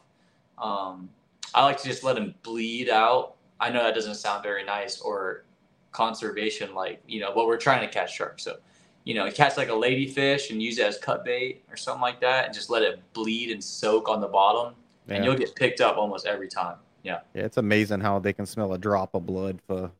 [0.58, 1.08] Um,
[1.54, 3.36] I like to just let them bleed out.
[3.60, 5.44] I know that doesn't sound very nice or
[5.92, 8.42] conservation like, you know, but we're trying to catch sharks.
[8.42, 8.58] So,
[9.04, 12.20] you know, catch like a ladyfish and use it as cut bait or something like
[12.20, 14.74] that, and just let it bleed and soak on the bottom,
[15.08, 16.76] and you'll get picked up almost every time.
[17.02, 17.20] Yeah.
[17.34, 19.90] Yeah, it's amazing how they can smell a drop of blood for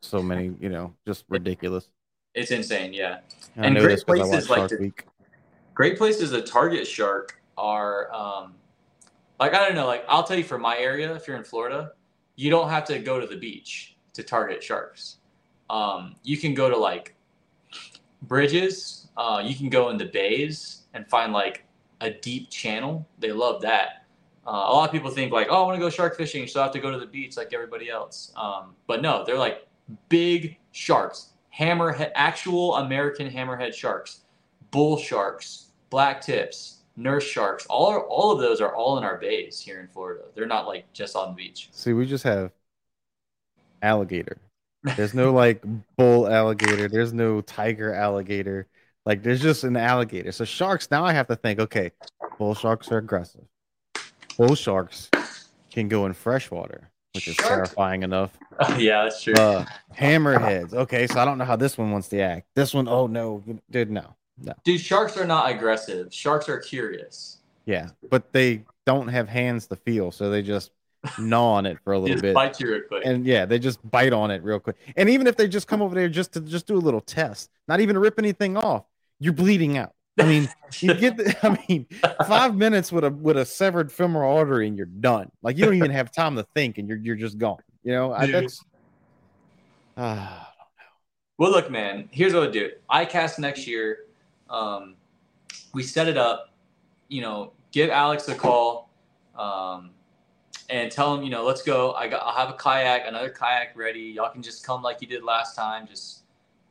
[0.00, 0.54] so many.
[0.60, 1.88] You know, just ridiculous.
[2.34, 3.20] It's insane, yeah.
[3.58, 4.92] I And great this 'cause I places like to-.
[5.74, 8.54] Great places to target shark are um,
[9.40, 11.92] like I don't know, like I'll tell you for my area, if you're in Florida,
[12.36, 15.18] you don't have to go to the beach to target sharks.
[15.70, 17.14] Um, you can go to like
[18.22, 21.64] bridges, uh, you can go into bays and find like
[22.00, 23.06] a deep channel.
[23.18, 24.06] They love that.
[24.46, 26.60] Uh, a lot of people think like, oh, I want to go shark fishing, so
[26.60, 28.32] I have to go to the beach like everybody else.
[28.36, 29.68] Um, but no, they're like
[30.08, 34.22] big sharks, hammerhead, actual American hammerhead sharks,
[34.72, 37.66] bull sharks, black tips, nurse sharks.
[37.66, 40.24] All all of those are all in our bays here in Florida.
[40.34, 41.68] They're not like just on the beach.
[41.70, 42.50] See, we just have
[43.80, 44.38] alligator.
[44.96, 45.62] There's no like
[45.96, 46.88] bull alligator.
[46.88, 48.66] There's no tiger alligator.
[49.06, 50.32] Like there's just an alligator.
[50.32, 50.90] So sharks.
[50.90, 51.60] Now I have to think.
[51.60, 51.92] Okay,
[52.38, 53.44] bull sharks are aggressive.
[54.36, 55.10] Bull sharks
[55.70, 58.36] can go in freshwater, which is Shark- terrifying enough.
[58.76, 59.34] yeah, that's true.
[59.34, 59.64] Uh,
[59.96, 60.72] hammerheads.
[60.74, 62.46] Okay, so I don't know how this one wants to act.
[62.54, 64.52] This one, oh no, dude, no, no.
[64.64, 66.12] Dude, sharks are not aggressive.
[66.12, 67.38] Sharks are curious.
[67.66, 70.70] Yeah, but they don't have hands to feel, so they just
[71.18, 72.34] gnaw on it for a little bit.
[72.34, 73.02] bite you real quick.
[73.04, 74.76] and yeah, they just bite on it real quick.
[74.96, 77.50] And even if they just come over there just to just do a little test,
[77.68, 78.84] not even rip anything off,
[79.18, 79.94] you're bleeding out.
[80.18, 80.48] I mean,
[80.80, 81.86] you get the, I mean,
[82.26, 85.30] five minutes with a with a severed femoral artery and you're done.
[85.42, 87.62] Like you don't even have time to think and you're you're just gone.
[87.82, 88.62] You know, I, that's
[89.96, 90.52] ah,
[91.38, 92.08] Well, look, man.
[92.12, 92.70] Here's what I do.
[92.90, 94.04] ICAST next year.
[94.50, 94.96] Um,
[95.72, 96.52] we set it up.
[97.08, 98.90] You know, give Alex a call,
[99.36, 99.90] um,
[100.72, 101.92] and tell them, you know, let's go.
[101.92, 102.22] I got.
[102.24, 104.00] I'll have a kayak, another kayak ready.
[104.16, 105.86] Y'all can just come like you did last time.
[105.86, 106.22] Just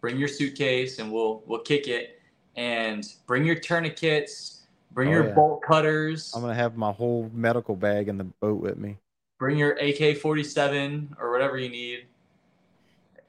[0.02, 2.20] bring your suitcase, and we'll we'll kick it.
[2.56, 4.66] And bring your tourniquets.
[4.92, 5.36] Bring Oh, your yeah.
[5.36, 6.34] bolt cutters.
[6.36, 8.98] I'm gonna have my whole medical bag in the boat with me.
[9.38, 12.08] bring your AK forty seven or whatever you need.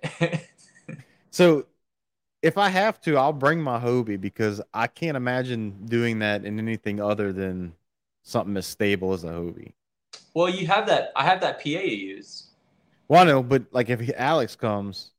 [1.31, 1.67] So
[2.43, 6.59] if I have to, I'll bring my Hobie because I can't imagine doing that in
[6.59, 7.75] anything other than
[8.23, 9.73] something as stable as a Hobie.
[10.35, 11.13] Well, you have that.
[11.17, 12.49] I have that PA to use.
[13.09, 15.11] Well, I know, but like if he- Alex comes,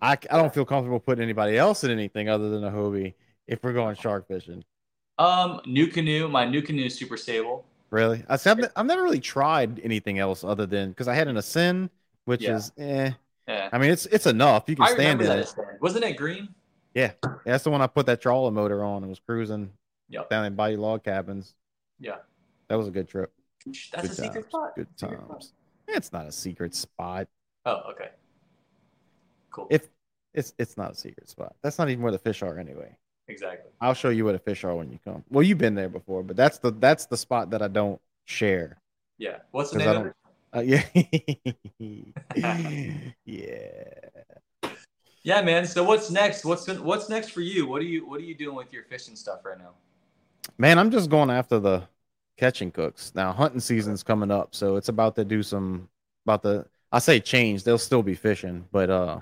[0.00, 3.14] I, I don't feel comfortable putting anybody else in anything other than a Hobie
[3.46, 4.64] if we're going shark fishing.
[5.18, 6.28] Um, new canoe.
[6.28, 7.64] My new canoe is super stable.
[7.90, 11.28] Really, I said I've, I've never really tried anything else other than because I had
[11.28, 11.90] an Ascend,
[12.24, 12.56] which Yeah.
[12.56, 13.10] is eh,
[13.46, 13.68] Yeah.
[13.72, 14.64] I mean, it's it's enough.
[14.66, 15.80] You can I stand remember in that it.
[15.80, 16.48] Wasn't it green?
[16.94, 17.12] Yeah,
[17.44, 19.70] that's the one I put that trolling motor on and was cruising
[20.08, 20.30] Yep.
[20.30, 21.54] down in Bayou Log Cabins.
[22.00, 22.16] Yeah.
[22.68, 23.32] That was a good trip.
[23.66, 24.76] That's good a secret spot.
[24.76, 25.30] Good Secret spot.
[25.30, 25.52] times.
[25.88, 27.28] It's not a secret spot.
[27.66, 28.10] Oh, okay.
[29.50, 29.66] Cool.
[29.70, 29.88] If
[30.34, 31.54] it's it's not a secret spot.
[31.62, 32.96] That's not even where the fish are anyway.
[33.28, 33.70] exactly.
[33.80, 35.24] I'll show you where the fish are when you come.
[35.30, 38.78] Well, you've been there before, but that's the that's the spot that I don't share.
[39.18, 39.38] Yeah.
[39.52, 40.14] What's the name of it?
[40.54, 40.82] Uh, yeah.
[43.24, 43.84] yeah.
[45.22, 45.66] Yeah, man.
[45.66, 46.44] So what's next?
[46.44, 47.66] What's what's next for you?
[47.66, 49.70] What are you what are you doing with your fishing stuff right now?
[50.58, 51.84] Man, I'm just going after the
[52.36, 53.12] catching cooks.
[53.14, 55.88] Now hunting season's coming up, so it's about to do some
[56.26, 57.64] about the I say change.
[57.64, 59.20] They'll still be fishing, but uh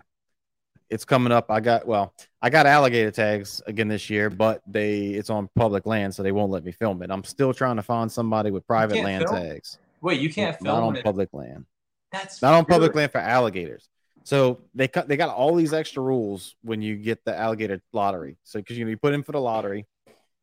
[0.90, 1.50] it's coming up.
[1.50, 5.86] I got well, I got alligator tags again this year, but they it's on public
[5.86, 7.10] land, so they won't let me film it.
[7.10, 9.36] I'm still trying to find somebody with private land film?
[9.36, 9.78] tags.
[10.02, 11.04] Wait, you can't not film on it.
[11.04, 11.64] public land.
[12.10, 12.96] That's Not on public weird.
[12.96, 13.88] land for alligators.
[14.24, 18.36] So they cut they got all these extra rules when you get the alligator lottery.
[18.44, 19.86] So because you know you put in for the lottery,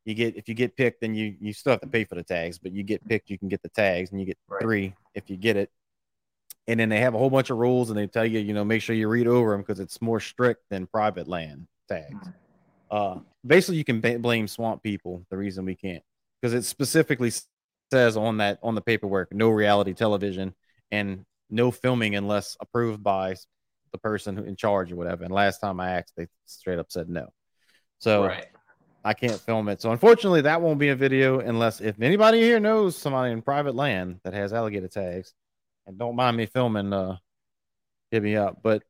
[0.09, 2.23] you get if you get picked, then you you still have to pay for the
[2.23, 4.61] tags, but you get picked, you can get the tags, and you get Right.
[4.61, 5.71] three if you get it.
[6.67, 8.65] And then they have a whole bunch of rules, and they tell you, you know,
[8.65, 12.27] make sure you read over them because it's more strict than private land tags.
[12.27, 12.33] Mhm.
[12.91, 15.25] Uh, basically, you can ba- blame swamp people.
[15.29, 16.03] The reason we can't
[16.41, 17.31] because it specifically
[17.91, 20.53] says on that on the paperwork, no reality television
[20.91, 23.35] and no filming unless approved by
[23.91, 25.23] the person in charge or whatever.
[25.23, 27.29] And last time I asked, they straight up said no.
[27.99, 28.47] So Right.
[29.09, 29.81] I can't film it.
[29.81, 33.73] So unfortunately, that won't be a video unless if anybody here knows somebody in private
[33.73, 35.33] land that has alligator tags,
[35.87, 37.17] and don't mind me filming, uh,
[38.11, 38.59] hit me up.
[38.61, 38.83] But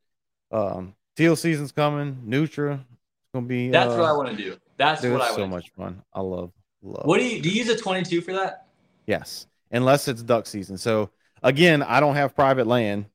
[0.52, 2.18] um, teal season's coming.
[2.26, 3.70] nutria, it's gonna be.
[3.70, 4.58] That's uh, what I want to do.
[4.76, 6.04] That's Dude, what I so much fun.
[6.14, 6.52] I love
[6.82, 7.06] love.
[7.06, 7.48] What do you do?
[7.48, 8.68] You use a 22 for that?
[9.08, 10.78] Yes, unless it's duck season.
[10.78, 11.12] So
[11.44, 13.06] again, I don't have private land,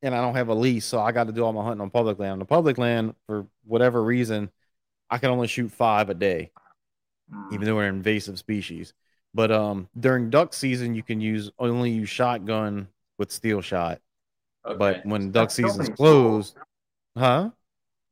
[0.00, 1.90] and I don't have a lease, so I got to do all my hunting on
[1.90, 2.34] public land.
[2.34, 4.48] On the public land, for whatever reason,
[5.10, 6.50] I can only shoot five a day,
[7.32, 7.52] Mm.
[7.54, 8.92] even though we're an invasive species.
[9.34, 14.00] But um, during duck season, you can use only use shotgun with steel shot.
[14.66, 14.78] Okay.
[14.78, 16.66] But when duck That's so season's many closed, rules.
[17.16, 17.50] huh?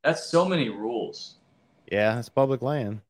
[0.05, 1.37] That's so many rules.
[1.91, 3.01] Yeah, it's public land.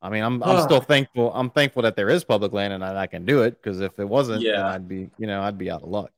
[0.00, 1.32] I mean, I'm I'm still thankful.
[1.34, 3.98] I'm thankful that there is public land and that I can do it because if
[3.98, 4.68] it wasn't, then Yeah.
[4.68, 6.10] I'd be, you know, I'd be out of luck.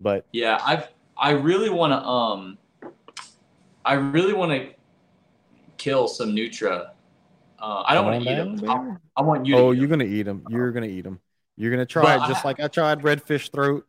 [0.00, 2.58] But Yeah, I've I really want to um
[3.84, 4.74] I really want to
[5.78, 6.92] kill some nutria.
[7.58, 8.68] Uh, I don't want to eat them.
[8.70, 8.96] I.
[9.16, 9.56] I want you.
[9.56, 10.44] Oh, to eat you're gonna eat them.
[10.50, 11.20] You're gonna eat them.
[11.56, 13.86] You're gonna try But it just I- like I tried redfish throat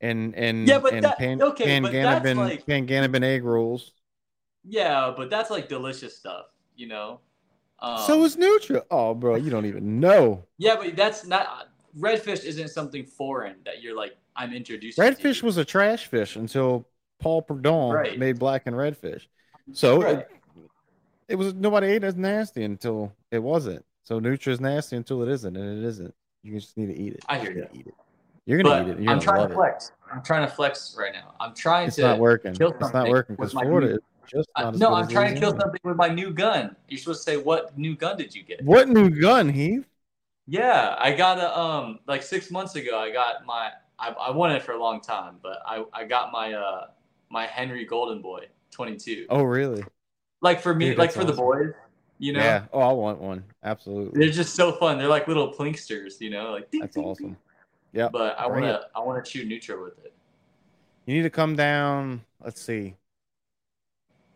[0.00, 3.92] and and Yeah, but and that- pan, okay, but that's panganabin like- panganabin egg rolls.
[4.64, 7.20] Yeah, but that's like delicious stuff, you know.
[7.80, 8.82] Um, so is nutria.
[8.90, 10.44] Oh, bro, you don't even know.
[10.58, 12.44] yeah, but that's not redfish.
[12.44, 15.02] Isn't something foreign that you're like I'm introducing.
[15.04, 15.46] to Redfish you.
[15.46, 16.86] was a trash fish until
[17.20, 18.18] Paul Prudhomme Right.
[18.18, 19.22] made blackened redfish.
[19.72, 20.18] So Right.
[20.18, 20.28] it,
[21.28, 23.84] it was nobody ate as nasty until it wasn't.
[24.02, 26.14] So nutria is nasty until it isn't, and it isn't.
[26.42, 27.24] You just need to eat it.
[27.28, 27.66] I hear you.
[27.74, 27.94] Eat it.
[28.46, 29.02] You're gonna But eat it.
[29.02, 29.54] You're I'm trying to it.
[29.54, 29.92] flex.
[30.10, 31.34] I'm trying to flex right now.
[31.38, 32.54] I'm trying It's to not working.
[32.54, 35.08] kill It's not something working because my Florida new- is just not as no, I'm
[35.08, 36.74] trying to kill something with my new gun.
[36.88, 38.64] You're supposed to say what new gun did you get?
[38.64, 39.86] What new gun, Heath?
[40.46, 42.98] Yeah, I got a um like six months ago.
[42.98, 46.32] I got my I, I wanted it for a long time, but I I got
[46.32, 46.86] my uh
[47.28, 49.26] my Henry Golden Boy 22.
[49.28, 49.84] Oh, really?
[50.40, 51.72] Like for me, Dude, like for the boys,
[52.18, 52.40] you know.
[52.40, 52.64] Yeah.
[52.72, 53.44] Oh, I want one.
[53.64, 54.20] Absolutely.
[54.20, 54.98] They're just so fun.
[54.98, 57.24] They're like little plinksters, you know, like ding, That's ding, awesome.
[57.26, 57.36] ding.
[57.92, 58.08] Yeah.
[58.08, 60.12] But I wanna I wanna shoot nutria with it.
[61.06, 62.22] You need to come down.
[62.44, 62.94] Let's see.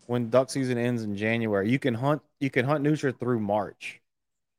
[0.06, 2.22] When duck season ends in January, you can hunt.
[2.40, 4.00] You can hunt nutria through March.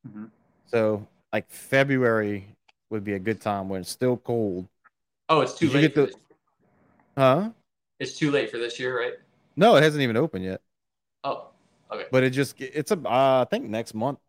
[0.07, 0.29] Mhm.
[0.67, 2.47] So, like February
[2.89, 4.67] would be a good time when it's still cold.
[5.27, 5.93] Oh, it's too late.
[5.95, 6.13] the-.
[7.17, 7.51] Huh?
[7.99, 9.13] It's too late for this year, right?
[9.55, 10.61] No, it hasn't even opened yet.
[11.23, 11.47] Oh,
[11.91, 12.05] okay.
[12.11, 14.19] But it just it's a uh, I think next month.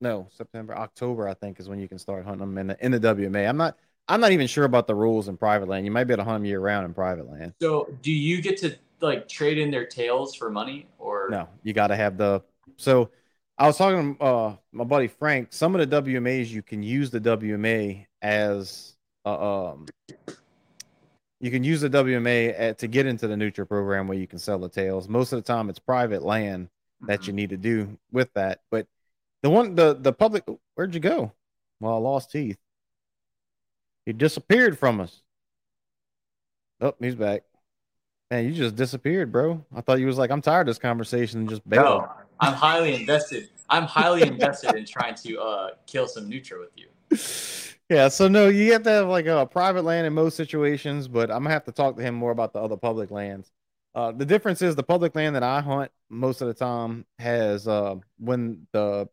[0.00, 1.28] No, September, October.
[1.28, 3.48] I think is when you can start hunting them in the in the WMA.
[3.48, 3.76] I'm not.
[4.08, 5.86] I'm not even sure about the rules in private land.
[5.86, 7.54] You might be able to hunt them year round in private land.
[7.62, 11.72] So, do you get to like trade in their tails for money, or No, you
[11.72, 12.42] got to have the.
[12.76, 13.10] So,
[13.56, 15.52] I was talking to uh, my buddy Frank.
[15.52, 19.86] Some of the WMAs you can use the WMA as uh, um.
[21.44, 24.38] You can use the WMA at, to get into the nutria program where you can
[24.38, 25.10] sell the tails.
[25.10, 26.70] Most of the time, it's private land
[27.02, 28.60] that you need to do with that.
[28.70, 28.86] But
[29.42, 31.32] the one, the the public, where'd you go?
[31.80, 32.56] Well, I lost Heath.
[34.06, 35.20] He disappeared from us.
[36.80, 37.42] Oh, he's back.
[38.30, 39.62] Man, you just disappeared, bro.
[39.76, 41.84] I thought you was like, I'm tired of this conversation and just bailed.
[41.84, 43.50] No, I'm highly invested.
[43.68, 47.68] I'm highly invested in trying to uh, kill some nutria with you.
[47.94, 51.30] Yeah, so no, you have to have like a private land in most situations, but
[51.30, 53.52] I'm gonna have to talk to him more about the other public lands.
[53.94, 57.68] Uh, the difference is the public land that I hunt most of the time has
[57.68, 59.08] uh, when the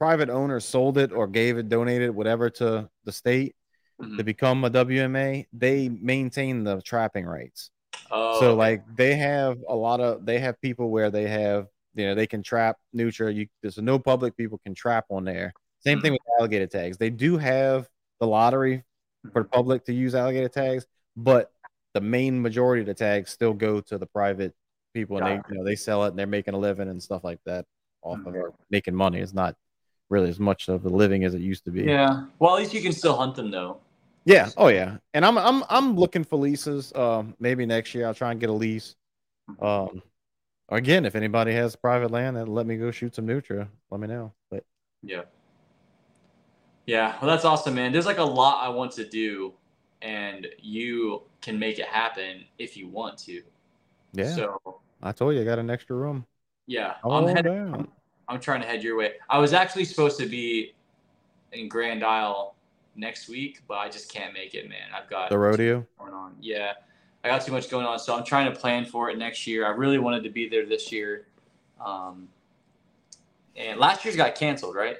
[0.00, 3.54] private owner sold it or gave it, donated whatever to the state
[4.02, 4.16] Mhm.
[4.16, 7.70] to become a WMA, they maintain the trapping rights.
[8.10, 8.56] Oh, so okay.
[8.56, 12.26] like they have a lot of they have people where they have you know they
[12.26, 13.30] can trap nutria.
[13.30, 15.52] You there's no public people can trap on there.
[15.86, 16.96] Same thing with alligator tags.
[16.96, 17.88] They do have
[18.20, 18.84] the lottery
[19.32, 20.86] for the public to use alligator tags,
[21.16, 21.50] but
[21.94, 24.54] the main majority of the tags still go to the private
[24.92, 27.02] people and Got they you know they sell it and they're making a living and
[27.02, 27.64] stuff like that
[28.02, 28.48] off of Mhm.
[28.48, 29.18] it, making money.
[29.20, 29.56] It's not
[30.10, 31.82] really as much of a living as it used to be.
[31.82, 32.26] Yeah.
[32.38, 33.80] Well, at least you can still hunt them though.
[34.24, 34.50] Yeah.
[34.56, 34.98] Oh yeah.
[35.14, 36.92] And I'm I'm I'm looking for leases.
[36.94, 38.94] Um, maybe next year I'll try and get a lease.
[39.60, 40.02] Um,
[40.68, 44.06] again, if anybody has private land and let me go shoot some nutria, let me
[44.06, 44.32] know.
[44.50, 44.64] But
[45.02, 45.22] Yeah.
[46.86, 47.16] Yeah.
[47.20, 47.92] Well, that's awesome, man.
[47.92, 49.54] There's like a lot I want to do,
[50.02, 53.42] and you can make it happen if you want to.
[54.12, 56.26] yeah, So I told you I got an extra room.
[56.66, 57.52] yeah, I'm heading.
[57.70, 57.88] down.
[58.28, 59.14] I'm trying to head your way.
[59.28, 60.72] I was actually supposed to be
[61.52, 62.54] in Grand Isle
[62.96, 64.88] next week, but I just can't make it, man.
[64.94, 65.86] I've got The rodeo.
[65.98, 66.36] going on.
[66.40, 66.72] Yeah,
[67.22, 69.66] I got too much going on, so I'm trying to plan for it next year.
[69.66, 71.26] I really wanted to be there this year,
[71.84, 72.28] um,
[73.56, 74.98] and last year's got canceled, right?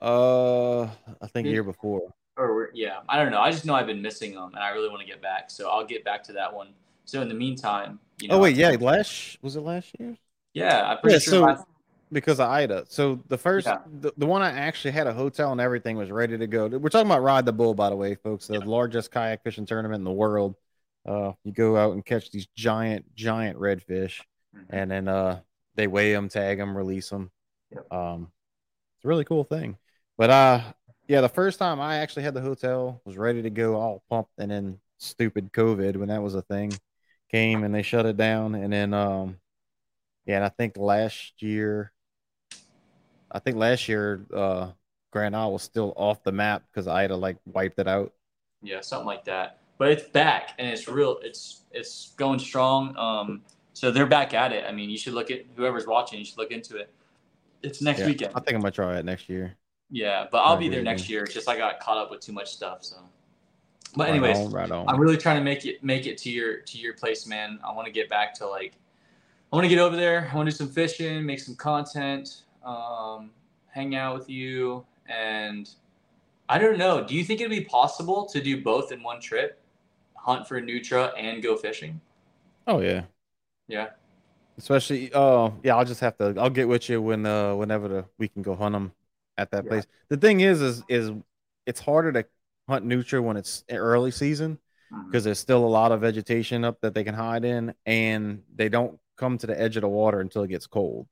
[0.00, 0.82] Uh,
[1.20, 2.12] I think year before.
[2.36, 3.40] Or yeah, I don't know.
[3.40, 5.50] I just know I've been missing them, and I really want to get back.
[5.50, 6.68] So I'll get back to that one.
[7.04, 8.34] So in the meantime, you know.
[8.36, 10.16] oh wait, yeah, last was it last year?
[10.54, 11.30] yeah, I'm pretty Yeah, sure.
[11.32, 11.64] so- last-
[12.10, 12.84] Because of Ida.
[12.88, 13.80] So the first, Yeah.
[14.00, 16.66] the, the one I actually had a hotel and everything was ready to go.
[16.66, 18.46] We're talking about Ride the Bull, by the way, folks.
[18.46, 18.64] The Yeah.
[18.64, 20.54] largest kayak fishing tournament in the world.
[21.04, 24.20] Uh, you go out and catch these giant, giant redfish,
[24.70, 25.40] and then uh,
[25.74, 27.30] they weigh them, tag them, release them.
[27.72, 27.92] Yep.
[27.92, 28.32] Um,
[28.96, 29.76] it's a really cool thing.
[30.18, 30.62] But uh,
[31.08, 34.32] yeah, the first time I actually had the hotel was ready to go, all pumped,
[34.38, 36.72] and then stupid COVID when that was a thing
[37.30, 39.38] came and they shut it down, and then um,
[40.26, 41.92] yeah, and I think last year,
[43.30, 44.72] I think last year, uh,
[45.12, 48.12] Grand Isle was still off the map because I had Ida like wiped it out.
[48.62, 49.58] Yeah, something like that.
[49.78, 51.18] But it's back and it's real.
[51.22, 52.96] It's it's going strong.
[52.96, 53.42] Um,
[53.74, 54.64] so they're back at it.
[54.66, 56.18] I mean, you should look at whoever's watching.
[56.18, 56.92] You should look into it.
[57.62, 58.32] It's next Yeah, weekend.
[58.34, 59.56] I think I'm gonna try it next year.
[59.90, 61.24] Yeah, but I'll be there right, next year.
[61.24, 62.84] It's just I got caught up with too much stuff.
[62.84, 62.96] So,
[63.96, 64.86] but Right anyways, on, right on.
[64.86, 67.58] I'm really trying to make it make it to your to your place, man.
[67.64, 68.74] I want to get back to like,
[69.52, 70.28] I want to get over there.
[70.32, 73.30] I want to do some fishing, make some content, um,
[73.68, 75.70] hang out with you, and
[76.48, 77.04] I don't know.
[77.04, 79.60] Do you think it'd be possible to do both in one trip,
[80.16, 82.00] hunt for nutria and go fishing?
[82.66, 83.04] oh yeah,
[83.68, 83.90] Yeah.
[84.58, 85.76] especially uh yeah.
[85.76, 86.34] I'll just have to.
[86.38, 88.92] I'll get with you when uh whenever the, we can go hunt them
[89.38, 89.68] at that Yeah.
[89.68, 89.86] place.
[90.10, 91.10] The thing is, is is
[91.64, 92.26] it's harder to
[92.68, 94.58] hunt nutria when it's early season
[95.06, 98.68] because there's still a lot of vegetation up that they can hide in, and they
[98.68, 101.06] don't come to the edge of the water until it gets cold.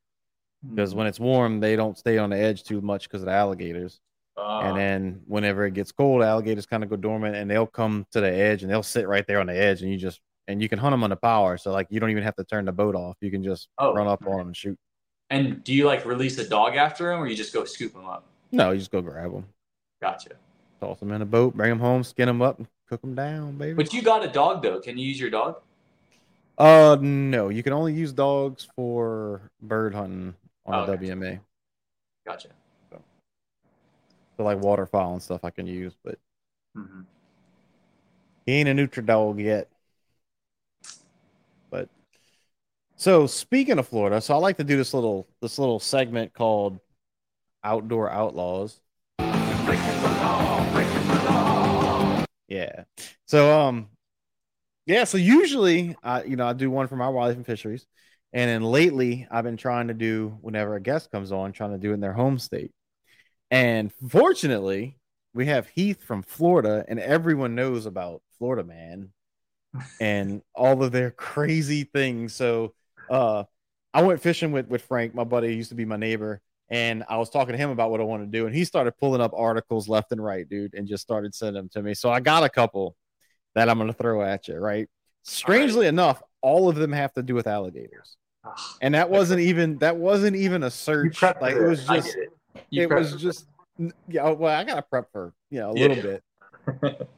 [0.75, 0.97] because Mhm.
[0.97, 4.01] when it's warm, they don't stay on the edge too much because of the alligators.
[4.37, 8.05] Uh, and then whenever it gets cold, alligators kind of go dormant and they'll come
[8.11, 10.61] to the edge and they'll sit right there on the edge and you just and
[10.63, 11.57] you can hunt them on the power.
[11.59, 13.17] So like you don't even have to turn the boat off.
[13.21, 13.93] You can just Oh.
[13.95, 14.79] run up on them and shoot.
[15.31, 18.07] And do you like release a dog after him, or you just go scoop him
[18.07, 18.25] up?
[18.53, 19.45] No, you just go grab them,
[20.01, 20.31] Gotcha.
[20.81, 23.75] toss them in a boat, bring them home, skin them up, cook them down, baby.
[23.75, 24.81] But you got a dog though.
[24.81, 25.61] Can you use your dog?
[26.59, 30.93] uh, no, you can only use dogs for bird hunting on Oh.
[30.97, 31.41] WMA.
[32.27, 32.49] Gotcha.
[34.39, 36.19] So like waterfowl and stuff I can use, but
[36.75, 37.01] hmm
[38.45, 39.69] He ain't a neutral dog yet.
[41.71, 41.89] But
[42.97, 46.81] so speaking of Florida, so I like to do this little this little segment called
[47.63, 48.81] Outdoor Outlaws.
[52.49, 52.85] Yeah.
[53.27, 53.89] So um
[54.87, 57.87] yeah, so usually I you know I do one for my wildlife and fisheries.
[58.33, 61.79] And then lately I've been trying to do whenever a guest comes on, trying to
[61.79, 62.73] do it in their home state.
[63.51, 64.99] And fortunately,
[65.35, 69.13] we have Heath from Florida, and everyone knows about Florida Man
[70.01, 72.35] and all of their crazy things.
[72.35, 72.75] So
[73.11, 73.45] uh
[73.95, 77.05] I went fishing with with Frank, my buddy, he used to be my neighbor, and
[77.09, 79.21] I was talking to him about what I want to do, and he started pulling
[79.21, 81.95] up articles left and right, dude, and just started sending them to me.
[81.95, 82.97] So I got a couple
[83.55, 84.89] that I'm gonna throw at you, right?
[85.23, 88.17] Strangely enough, all of them have to do with alligators.
[88.81, 91.23] And that wasn't even that wasn't even a search.
[91.23, 92.31] Like it was just it.
[92.71, 93.47] It was just
[94.09, 95.89] yeah well i gotta prep for you know a Yeah.
[95.89, 96.23] little bit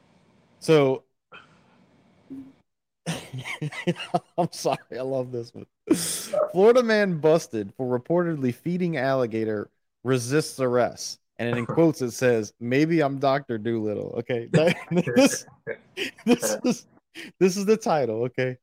[0.59, 1.05] so
[4.39, 5.67] i'm sorry i love this one
[6.53, 9.71] florida man busted for reportedly feeding alligator
[10.05, 14.49] resists arrest and in quotes it says maybe i'm dr Dolittle okay
[14.91, 15.47] this
[16.27, 16.87] this is
[17.41, 18.57] this is the title okay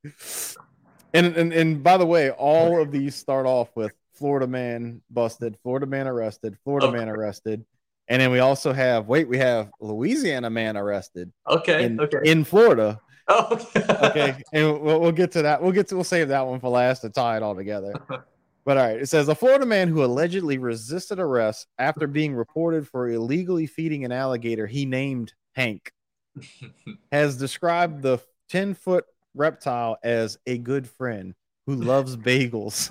[1.13, 5.57] And, and and by the way, all of these start off with Florida man busted,
[5.63, 6.97] Florida man arrested, Florida Okay.
[6.97, 7.65] man arrested,
[8.09, 11.85] and then we also have wait, we have Louisiana man arrested Okay.
[11.85, 12.19] in okay.
[12.25, 12.99] in Florida.
[13.27, 13.85] Oh, okay.
[14.07, 15.61] Okay, and we'll, we'll get to that.
[15.61, 17.93] We'll get to we'll save that one for last to tie it all together.
[18.65, 22.87] But all right, it says a Florida man who allegedly resisted arrest after being reported
[22.87, 25.91] for illegally feeding an alligator he named Hank
[27.11, 28.17] has described the
[28.49, 29.05] 10 foot
[29.35, 31.35] reptile as a good friend
[31.67, 32.89] who loves bagels.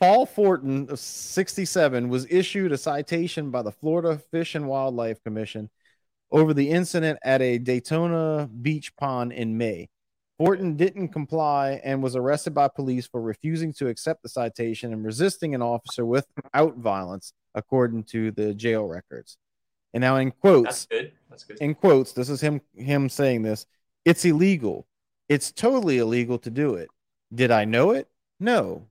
[0.00, 5.68] Paul Fortin, of 67, was issued a citation by the Florida Fish and Wildlife Commission
[6.32, 9.88] over the incident at a Daytona beach pond in May.
[10.38, 15.04] Fortin didn't comply and was arrested by police for refusing to accept the citation and
[15.04, 19.36] resisting an officer without violence, according to the jail records.
[19.94, 21.12] And now, in quotes, That's good.
[21.30, 21.58] That's good.
[21.60, 23.66] in quotes, this is him him saying this.
[24.04, 24.86] It's illegal.
[25.28, 26.88] It's totally illegal to do it.
[27.32, 28.08] Did I know it?
[28.40, 28.86] No.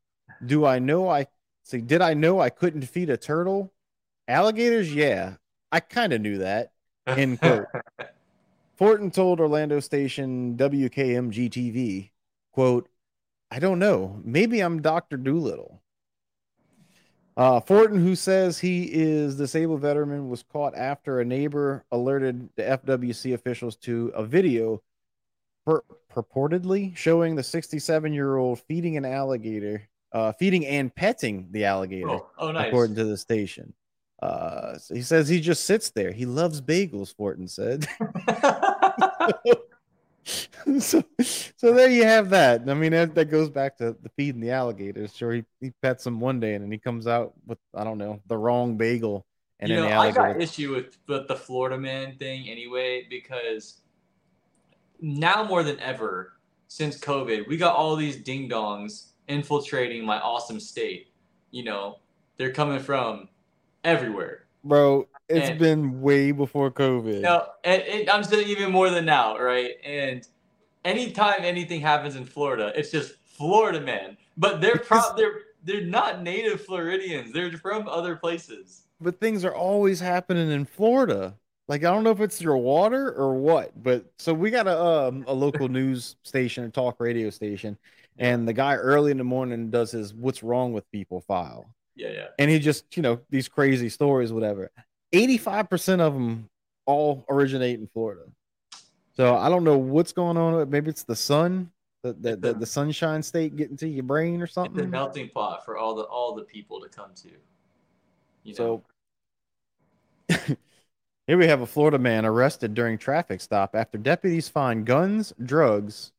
[0.46, 1.26] Do I know I
[1.64, 1.82] see?
[1.82, 3.74] Did I know I couldn't feed a turtle?
[4.28, 4.94] Alligators?
[4.94, 5.34] Yeah,
[5.72, 6.72] I kind of knew that.
[7.08, 7.66] End quote.
[8.76, 12.10] Fortin told Orlando station WKMG TV,
[12.52, 12.90] quote,
[13.52, 14.20] I don't know.
[14.24, 15.18] Maybe I'm Dr.
[15.18, 15.82] Dolittle.
[17.38, 22.64] Uh, Fortin, who says he is disabled veteran, was caught after a neighbor alerted the
[22.64, 24.82] FWC officials to a video
[25.66, 25.84] pur-
[26.14, 32.10] purportedly showing the 67 year old feeding an alligator, uh, feeding and petting the alligator,
[32.10, 32.68] Oh, oh, nice.
[32.68, 33.74] according to the station.
[34.22, 36.12] Uh, so he says he just sits there.
[36.12, 37.88] He loves bagels, Fortin said.
[40.80, 41.04] so,
[41.58, 42.70] so there you have that.
[42.70, 45.16] I mean, that, that goes back to the feeding the alligators.
[45.16, 47.98] Sure, he, he pets them one day and then he comes out with I don't
[47.98, 49.26] know the wrong bagel,
[49.60, 50.34] and you then know, the I alligator.
[50.34, 53.80] got issue with, with the Florida man thing anyway because
[55.00, 56.34] now more than ever
[56.68, 61.12] since COVID, we got all these ding dongs infiltrating my awesome state.
[61.50, 62.00] You know,
[62.38, 63.28] they're coming from
[63.84, 64.46] everywhere.
[64.64, 67.22] Bro, it's And- been way before COVID.
[67.22, 69.72] No, and, I'm saying even more than now, right?
[69.84, 70.28] And
[70.86, 74.18] anytime anything happens in Florida, it's just Florida man.
[74.38, 77.32] But they're pro- they're they're not native Floridians.
[77.34, 78.84] They're from other places.
[79.00, 81.36] But things are always happening in Florida.
[81.68, 84.80] Like I don't know if it's your water or what, but so we got a
[84.80, 87.78] um, a local news station, a talk radio station,
[88.18, 91.74] and the guy early in the morning does his "What's wrong with people" file.
[92.02, 92.28] Yeah, yeah.
[92.40, 94.72] and he just you know these crazy stories whatever
[95.14, 96.50] 85% of them
[96.86, 98.24] all originate in florida
[99.14, 101.70] so i don't know what's going on maybe it's the sun
[102.04, 105.30] the the, the, the sunshine state getting to your brain or It's a something melting
[105.30, 107.30] pot for all the all the people to come to.
[108.44, 108.84] You know?
[110.30, 110.56] so
[111.28, 116.12] here we have a florida man arrested during traffic stop after deputies find guns drugs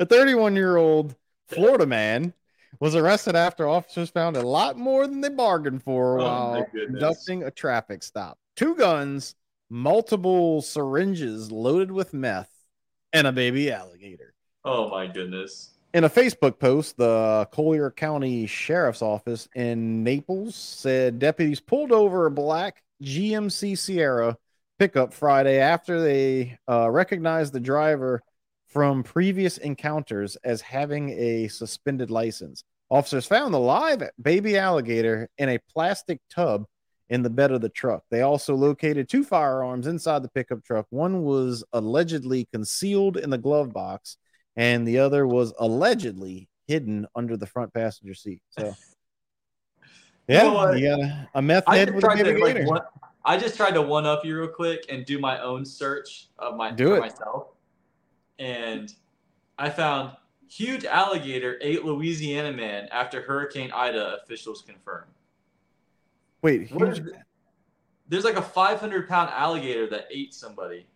[0.00, 1.14] a 31 year old
[1.48, 2.32] Florida man
[2.80, 7.42] was arrested after officers found a lot more than they bargained for Oh, while conducting
[7.44, 8.38] a traffic stop.
[8.56, 9.34] Two guns,
[9.70, 12.50] multiple syringes loaded with meth,
[13.12, 14.34] and a baby alligator.
[14.64, 15.70] oh my goodness.
[15.94, 22.24] In a Facebook post, the Collier County Sheriff's Office in Naples said deputies pulled over
[22.24, 24.38] a black GMC Sierra
[24.78, 28.22] pickup Friday after they uh, recognized the driver
[28.72, 32.64] from previous encounters as having a suspended license.
[32.90, 36.64] Officers found the live baby alligator in a plastic tub
[37.08, 38.02] in the bed of the truck.
[38.10, 40.86] They also located two firearms inside the pickup truck.
[40.90, 44.16] One was allegedly concealed in the glove box,
[44.56, 48.40] and the other was allegedly hidden under the front passenger seat.
[48.50, 48.74] So,
[50.28, 50.78] yeah, You know what?
[50.78, 52.80] you got a, meth head with a baby to like one,
[53.24, 56.56] I just tried to one up you real quick and do my own search of
[56.56, 57.00] my Do it.
[57.00, 57.48] myself,
[58.38, 58.92] and
[59.58, 60.16] I found
[60.48, 64.18] huge alligator ate Louisiana man after Hurricane Ida.
[64.22, 65.04] Officials confirm.
[66.42, 67.02] Wait, huge-
[68.08, 70.86] There's like a 500 pound alligator that ate somebody,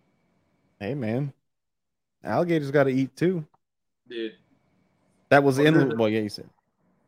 [0.80, 1.32] hey man,
[2.24, 3.46] alligators got to eat too.
[4.08, 4.34] dude.
[5.28, 5.96] That was in.
[5.98, 6.48] Well, yeah, you said.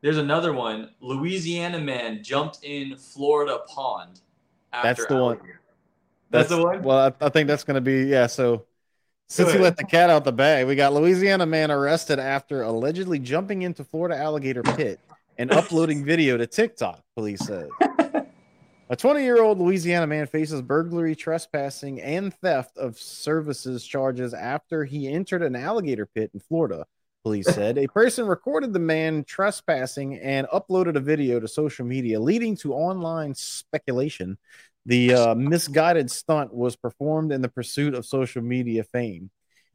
[0.00, 0.90] There's another one.
[1.00, 4.20] Louisiana man jumped in Florida pond.
[4.72, 5.22] After That's the one.
[5.36, 5.60] alligator.
[6.30, 6.82] That's, the one.
[6.82, 8.26] Well, I, I think that's going to be yeah.
[8.26, 8.66] So
[9.28, 13.18] since he let the cat out the bag, we got Louisiana man arrested after allegedly
[13.18, 15.00] jumping into Florida alligator pit
[15.36, 17.02] and uploading video to TikTok.
[17.14, 17.68] Police said.
[18.90, 24.84] A 20 year old Louisiana man faces burglary, trespassing, and theft of services charges after
[24.84, 26.86] he entered an alligator pit in Florida.
[27.22, 32.18] Police said a person recorded the man trespassing and uploaded a video to social media,
[32.18, 34.38] leading to online speculation
[34.88, 39.30] The uh, misguided stunt was performed in the pursuit of social media fame.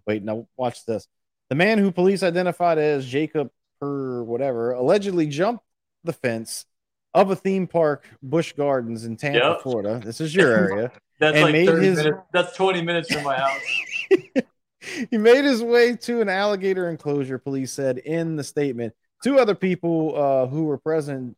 [0.07, 1.07] Wait, now watch this.
[1.49, 5.63] The man who police identified as Jacob per whatever allegedly jumped
[6.03, 6.65] the fence
[7.13, 9.61] of a theme park, Busch Gardens in Tampa, Yep.
[9.61, 10.01] Florida.
[10.03, 10.91] This is your area.
[11.19, 12.17] That's like made 30 his- minutes.
[12.33, 13.61] That's 20 minutes from my house.
[15.11, 18.93] he made his way to an alligator enclosure, police said in the statement.
[19.23, 21.37] Two other people uh, who were present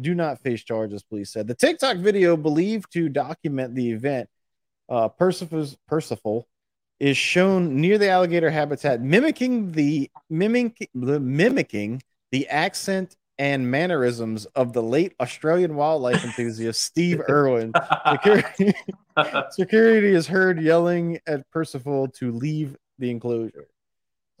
[0.00, 1.46] do not face charges, police said.
[1.46, 4.28] The TikTok video believed to document the event,
[4.88, 6.44] uh, Persephone,
[6.98, 14.72] is shown near the alligator habitat, mimicking the mimicking, mimicking the accent and mannerisms of
[14.72, 17.72] the late Australian wildlife enthusiast Steve Irwin.
[18.10, 18.72] Security,
[19.50, 23.68] security is heard yelling at Percival to leave the enclosure.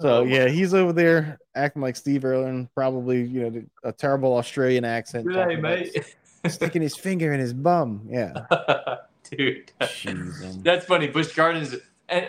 [0.00, 4.34] So Oh, yeah, he's over there acting like Steve Irwin, probably you know a terrible
[4.36, 6.14] Australian accent, talking mate.
[6.48, 8.02] sticking his finger in his bum.
[8.08, 8.34] Yeah,
[9.30, 9.72] Dude.
[9.80, 11.08] Jeez, That's funny.
[11.08, 11.74] Busch Gardens.
[12.08, 12.28] And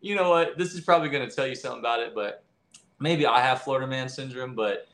[0.00, 0.58] you know what?
[0.58, 2.42] This is probably going to tell you something about it, but
[3.00, 4.54] maybe I have Florida man syndrome.
[4.56, 4.88] But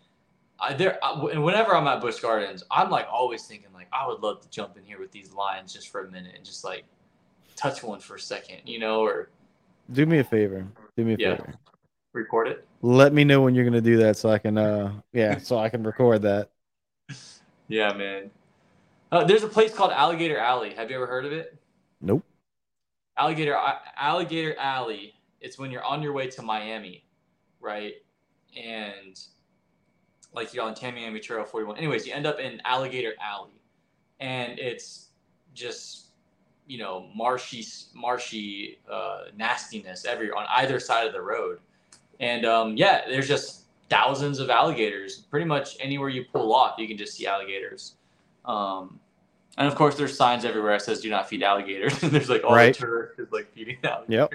[0.61, 4.21] I, there, I, whenever I'm at Busch Gardens, I'm like always thinking like I would
[4.21, 6.85] love to jump in here with these lions just for a minute and just like
[7.57, 9.31] touch one for a second, you know, or
[9.93, 10.67] do me a favor.
[10.99, 11.37] Do me a Yeah.
[11.37, 11.55] favor.
[12.13, 12.67] Record it.
[12.83, 15.69] Let me know when you're gonna do that, so I can uh yeah, so I
[15.69, 16.51] can record that.
[17.71, 18.33] Yeah, man.
[19.13, 20.75] Uh, there's a place called Alligator Alley.
[20.75, 21.57] Have you ever heard of it?
[22.01, 22.25] Nope.
[23.17, 23.57] Alligator
[23.97, 25.15] Alligator Alley.
[25.41, 27.05] It's when you're on your way to Miami,
[27.61, 27.95] right?
[28.57, 29.21] And
[30.33, 31.77] like you're on Tamiami Trail 41.
[31.77, 33.61] Anyways, you end up in Alligator Alley,
[34.19, 35.11] and it's
[35.55, 36.07] just
[36.67, 41.59] you know marshy, marshy uh, nastiness every on either side of the road,
[42.21, 45.17] and um, yeah, there's just thousands of alligators.
[45.31, 47.97] Pretty much anywhere you pull off, you can just see alligators.
[48.45, 49.01] Um,
[49.59, 52.45] and of course, there's signs everywhere that says "Do not feed alligators." and there's like
[52.45, 52.73] all Right.
[52.75, 54.31] the tourists is like feeding alligators.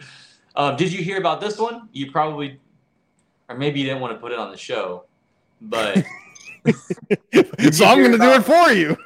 [0.00, 0.08] Yep.
[0.54, 1.88] Um, did you hear about this one?
[1.92, 2.60] You probably,
[3.48, 5.04] or maybe you didn't want to put it on the show,
[5.62, 5.96] but
[7.72, 8.96] so I'm gonna do it for you.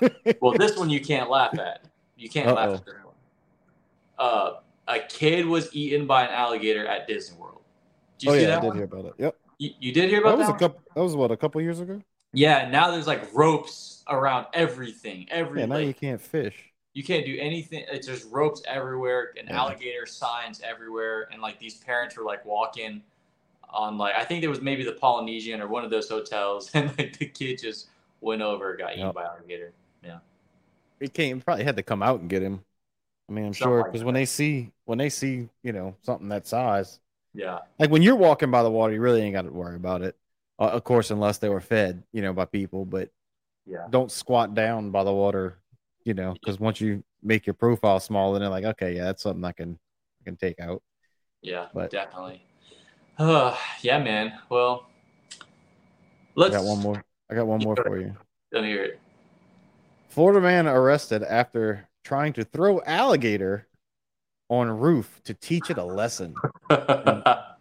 [0.41, 1.85] well, this one you can't laugh at.
[2.17, 2.75] You can't laugh Uh-oh.
[2.75, 3.14] at this one.
[4.19, 4.51] Uh,
[4.89, 7.56] a kid was eaten by an alligator at Disney World.
[8.19, 8.75] Did you oh see yeah, that I did one?
[8.75, 9.14] hear about it.
[9.19, 9.37] Yep.
[9.59, 10.51] You, you did hear That about was that?
[10.51, 12.03] a couple that was what, a couple years ago?
[12.33, 15.27] Yeah, now there's like ropes around everything.
[15.31, 16.73] Every Yeah, now like, you can't fish.
[16.95, 17.85] you can't do anything.
[17.91, 19.53] It's just ropes everywhere and Yeah.
[19.53, 21.29] alligator signs everywhere.
[21.33, 23.03] And like these parents were like walking
[23.71, 26.89] on like I think there was maybe the Polynesian or one of those hotels, and
[26.99, 27.89] like the kid just
[28.21, 29.14] went over, got eaten Yep.
[29.14, 29.73] by alligator.
[30.05, 30.19] Yeah.
[31.01, 32.64] It came probably had to come out and get him.
[33.29, 34.05] I mean, I'm Something sure because that.
[34.05, 37.01] when they see when they see you know something that size,
[37.37, 40.03] Yeah, like when you're walking by the water, you really ain't got to worry about
[40.03, 40.16] it.
[40.59, 42.84] Uh, of course, unless they were fed, you know, by people.
[42.87, 43.11] But
[43.66, 45.59] yeah, don't squat down by the water,
[46.05, 49.22] you know, because once you make your profile small, then they're like, okay, yeah, that's
[49.22, 49.78] something I can
[50.22, 50.82] I can take out.
[51.43, 52.43] yeah, But- definitely.
[53.18, 54.32] Uh, yeah, man.
[54.51, 54.87] Well,
[55.41, 55.45] I
[56.34, 56.55] let's.
[56.57, 57.05] got one more.
[57.30, 58.14] I got one more for you.
[58.53, 59.01] Let me hear it.
[60.09, 63.66] Florida man arrested after trying to throw alligator
[64.49, 66.35] on roof to teach it a lesson.
[66.71, 67.57] How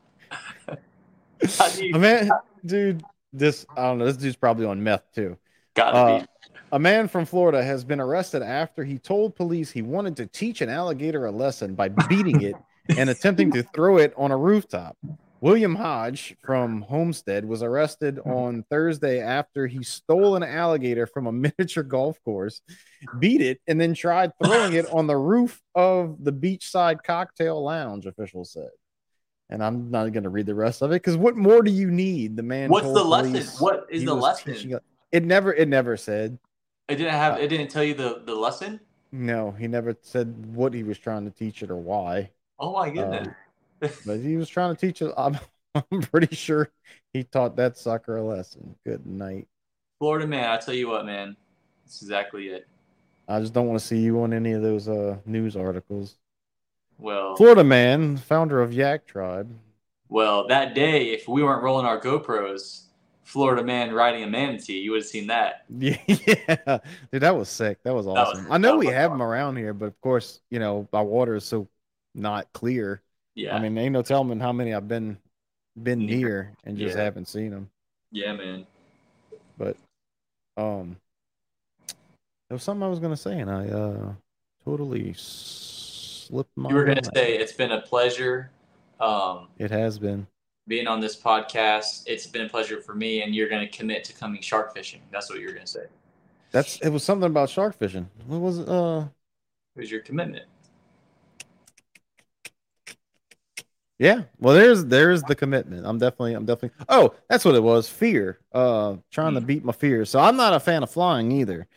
[1.75, 2.29] do you- A man,
[2.65, 4.05] dude, this I don't know.
[4.05, 5.37] This dude's probably on meth too.
[5.75, 6.25] Gotta Uh, be.
[6.71, 10.61] A man from Florida has been arrested after he told police he wanted to teach
[10.61, 12.55] an alligator a lesson by beating it
[12.97, 14.97] and attempting to throw it on a rooftop.
[15.45, 21.31] William Hodge from Homestead was arrested on Thursday after he stole an alligator from a
[21.59, 22.63] miniature golf course,
[23.19, 28.07] beat it, and then tried throwing it on the roof of the beachside cocktail lounge,
[28.07, 28.71] officials said.
[29.51, 31.91] And I'm not going to read the rest of it because what more do you
[31.91, 32.37] need?
[32.37, 32.71] The man.
[32.71, 33.63] What's told the lesson?
[33.63, 34.51] What is the lesson?
[34.51, 34.79] teaching
[35.11, 35.53] It never.
[35.53, 36.39] It never said.
[36.89, 37.35] It didn't have.
[37.35, 38.79] Uh, It didn't tell you the the lesson.
[39.11, 42.31] No, he never said what he was trying to teach it or why.
[42.57, 43.27] Oh my goodness.
[43.79, 45.13] But he was trying to teach us.
[45.17, 45.37] I'm,
[45.75, 46.71] I'm pretty sure
[47.13, 48.75] he taught that sucker a lesson.
[48.85, 49.47] Good night.
[49.99, 51.35] Florida man, I tell you what, man,
[51.83, 52.67] that's exactly it.
[53.27, 56.15] I just don't want to see you on any of those uh, news articles.
[56.97, 59.51] Well, Florida man, founder of Yak Tribe.
[60.09, 62.83] well, that day, if we weren't rolling our GoPros,
[63.23, 65.65] Florida man riding a manatee, you would have seen that.
[65.69, 65.97] Yeah,
[67.11, 67.79] dude, that was sick.
[67.83, 68.47] That was was- awesome.
[68.51, 71.35] I know we was have them around here, but of course, you know, our water
[71.35, 71.67] is so
[72.13, 73.01] not clear.
[73.35, 75.17] Yeah, I mean, ain't no telling how many I've been
[75.81, 76.17] been Near.
[76.17, 77.03] near and just Yeah.
[77.03, 77.69] haven't seen them.
[78.11, 78.65] yeah, man.
[79.57, 79.75] But
[80.57, 80.95] um,
[81.87, 84.13] there was something I was gonna say, and I uh
[84.63, 86.69] totally slipped my.
[86.69, 87.11] You were gonna mind.
[87.15, 88.51] say it's been a pleasure
[88.99, 90.25] um, it has been.
[90.67, 92.03] being on this podcast.
[92.07, 95.01] It's been a pleasure for me, and you're gonna commit to coming shark fishing.
[95.11, 95.85] That's what you're gonna say.
[96.51, 98.09] That's it was something about shark fishing.
[98.27, 98.69] What was it?
[98.69, 99.05] Uh,
[99.75, 100.45] was your commitment.
[103.97, 105.85] Yeah, well, there's there's the commitment.
[105.85, 106.85] I'm definitely I'm definitely.
[106.89, 107.87] Oh, that's what it was.
[107.87, 108.39] Fear.
[108.51, 109.47] Uh, trying to Mm.
[109.47, 110.03] beat my fear.
[110.05, 111.67] So I'm not a fan of flying either.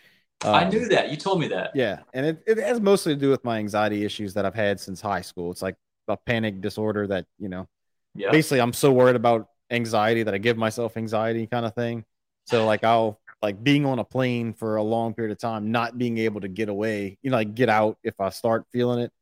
[0.53, 1.11] I Um, knew that.
[1.11, 1.73] You told me that.
[1.75, 4.81] Yeah, and it, it has mostly to do with my anxiety issues that I've had
[4.81, 5.51] since high school.
[5.51, 5.77] It's like
[6.09, 7.69] a panic disorder that you know.
[8.15, 8.31] Yeah.
[8.31, 12.05] Basically, I'm so worried about anxiety that I give myself anxiety kind of thing.
[12.45, 15.99] So like I'll like being on a plane for a long period of time, not
[15.99, 19.13] being able to get away, you know, like get out if I start feeling it.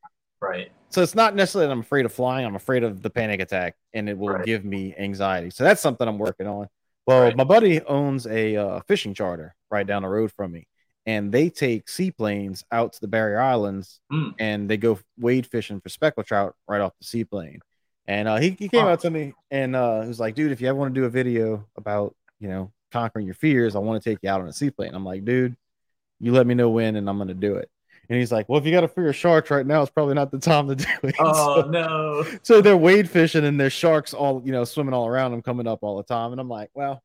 [0.40, 0.70] Right.
[0.91, 2.47] So it's not necessarily that I'm afraid of flying.
[2.47, 4.45] I'm afraid of the panic attack, and it will Right.
[4.47, 5.51] give me anxiety.
[5.51, 6.68] So that's something I'm working on.
[7.07, 7.37] Well, Right.
[7.37, 10.66] my buddy owns a uh, fishing charter right down the road from me,
[11.05, 14.34] and they take seaplanes out to the Barrier Islands, Mm.
[14.39, 17.61] and they go wade fishing for speckled trout right off the seaplane.
[18.07, 18.91] And uh, he, he came Huh.
[18.93, 21.07] out to me and uh, he was like, "Dude, if you ever want to do
[21.07, 24.49] a video about you know conquering your fears, I want to take you out on
[24.49, 25.57] a seaplane." I'm like, "Dude,
[26.20, 27.68] you let me know when, and I'm gonna do it."
[28.09, 30.30] And he's like, "Well, if you got to fear sharks right now, it's probably not
[30.30, 32.24] the time to do it." Oh So- no.
[32.42, 35.66] so they're wade fishing and there's sharks all you know swimming all around them coming
[35.66, 37.02] up all the time and i'm like well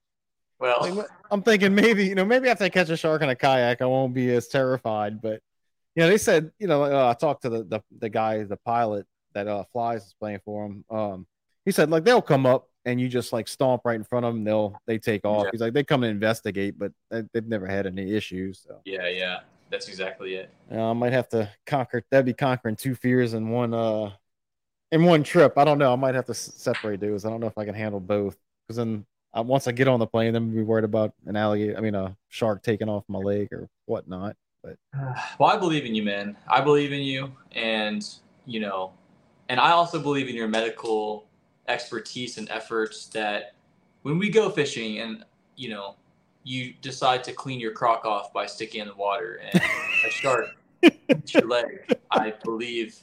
[0.59, 3.81] Well, i'm thinking maybe you know maybe after i catch a shark in a kayak
[3.81, 5.41] i won't be as terrified but
[5.95, 8.57] you know they said you know uh, i talked to the, the the guy the
[8.57, 11.25] pilot that uh flies is playing for him um
[11.65, 14.33] he said like they'll come up and you just like stomp right in front of
[14.33, 15.49] them they'll they take off Yeah.
[15.51, 19.07] he's like they come and investigate but they, they've never had any issues so yeah,
[19.07, 19.39] yeah.
[19.71, 20.51] That's exactly it.
[20.69, 22.03] I might have to conquer.
[22.11, 24.11] That'd be conquering two fears in one uh
[24.91, 25.57] in one trip.
[25.57, 25.93] I don't know.
[25.93, 27.25] I might have to separate those.
[27.25, 28.35] I don't know if I can handle both.
[28.67, 29.05] Because then
[29.35, 31.77] uh, once I get on the plane, then we'll be worried about an alligator.
[31.77, 34.35] I mean, a shark taking off my leg or whatnot.
[34.61, 34.75] But
[35.39, 36.35] Well, I believe in you, man.
[36.49, 38.07] I believe in you, and
[38.45, 38.91] you know,
[39.49, 41.25] and I also believe in your medical
[41.67, 43.05] expertise and efforts.
[43.07, 43.53] That
[44.01, 45.23] when we go fishing, and
[45.55, 45.95] you know,
[46.43, 49.61] you decide to clean your crock off by sticking in the water, and
[50.05, 50.47] a shark
[50.83, 52.97] eats your leg, I believe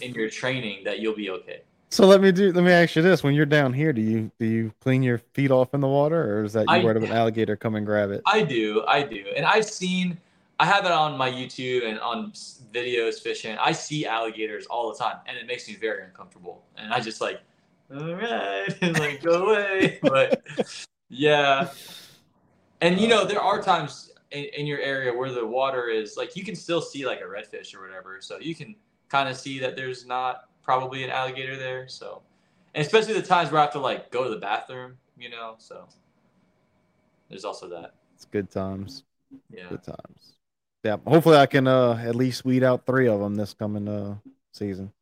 [0.00, 1.62] in your training that you'll be okay.
[1.90, 2.52] so let me do.
[2.52, 5.18] Let me ask you this: When you're down here, do you do you clean your
[5.18, 7.74] feet off in the water, or is that you I- worried of an alligator come
[7.74, 8.22] and grab it?
[8.26, 10.18] I do, I do, and I've seen.
[10.60, 12.30] I have it on my YouTube and on
[12.72, 13.56] videos fishing.
[13.58, 16.62] I see alligators all the time, and it makes me very uncomfortable.
[16.76, 17.40] And I just like,
[17.92, 19.98] all right, and like go away.
[20.02, 20.40] But
[21.08, 21.70] yeah,
[22.82, 26.36] and you know there are times in, in your area where the water is like
[26.36, 28.74] you can still see like a redfish or whatever, so you can
[29.08, 31.88] kind of see that there's not probably an alligator there.
[31.88, 32.22] So,
[32.74, 35.54] and especially the times where I have to like go to the bathroom, you know.
[35.58, 35.86] So
[37.30, 37.94] there's also that.
[38.14, 39.04] It's good times.
[39.50, 39.68] Yeah.
[39.68, 40.36] Good times.
[40.82, 40.96] Yeah.
[41.06, 44.16] Hopefully, I can uh at least weed out three of them this coming uh
[44.52, 44.92] season.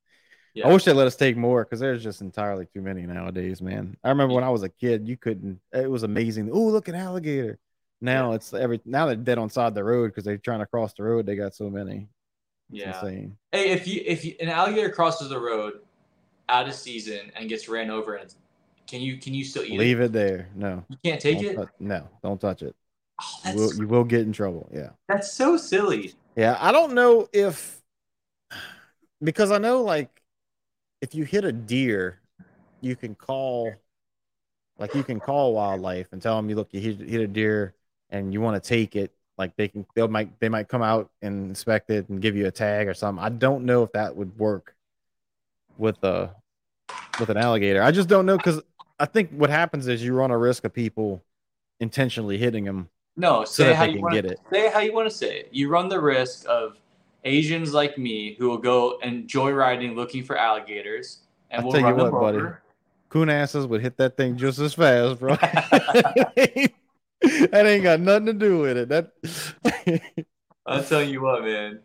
[0.52, 0.68] Yeah.
[0.68, 3.96] I wish they let us take more because there's just entirely too many nowadays, man.
[4.02, 5.60] I remember when I was a kid, you couldn't.
[5.72, 6.50] It was amazing.
[6.52, 7.58] Oh, look at alligator.
[8.01, 10.94] Now it's every now they're dead on side the road because they're trying to cross
[10.94, 11.26] the road.
[11.26, 12.09] They got so many.
[12.72, 13.01] It's Yeah.
[13.05, 13.36] insane.
[13.53, 15.80] Hey, if you if you, an alligator crosses the road
[16.48, 18.34] out of season and gets ran over, and
[18.86, 20.05] can you can you still eat Leave it?
[20.05, 20.48] it there.
[20.55, 21.68] No, You can't take don't it.
[21.78, 22.74] no, don't touch it.
[23.22, 24.68] Oh, You will, you will get in trouble.
[24.72, 24.90] Yeah.
[25.09, 26.14] that's so silly.
[26.36, 27.80] Yeah, I don't know if
[29.22, 30.22] because I know like
[31.03, 32.18] if you hit a deer,
[32.80, 33.74] you can call
[34.78, 37.74] like you can call wildlife and tell them you look you hit, hit a deer
[38.11, 39.12] and you want to take it.
[39.38, 42.46] Like they can they'll might they might come out and inspect it and give you
[42.46, 43.24] a tag or something.
[43.24, 44.74] I don't know if that would work
[45.78, 46.34] with a
[47.18, 47.82] with an alligator.
[47.82, 48.61] I just don't know because
[48.98, 51.22] I think what happens is you run a risk of people
[51.80, 54.40] intentionally hitting them No, say that how you want get to it.
[54.52, 55.48] say it how you want to say it.
[55.52, 56.78] You run the risk of
[57.24, 61.80] Asians like me who will go and joyriding looking for alligators, and I'll we'll tell
[61.80, 62.38] you run them what, buddy.
[62.38, 62.62] over.
[63.08, 65.36] coon asses would hit that thing just as fast, bro.
[67.50, 68.88] that ain't got nothing to do with it.
[68.88, 69.12] That
[70.66, 71.80] I'll tell you what, man.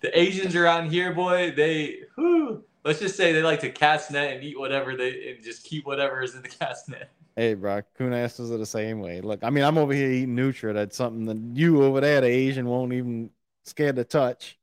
[0.00, 4.32] The Asians around here, boy, they whew, let's just say they like to cast net
[4.32, 7.10] and eat whatever they and just keep whatever is in the cast net.
[7.36, 9.20] hey, bro, asses are the same way.
[9.20, 10.74] Look, I mean, I'm over here eating nutria.
[10.74, 13.30] That's something that you over there, the Asian, won't even
[13.64, 14.58] scared to touch.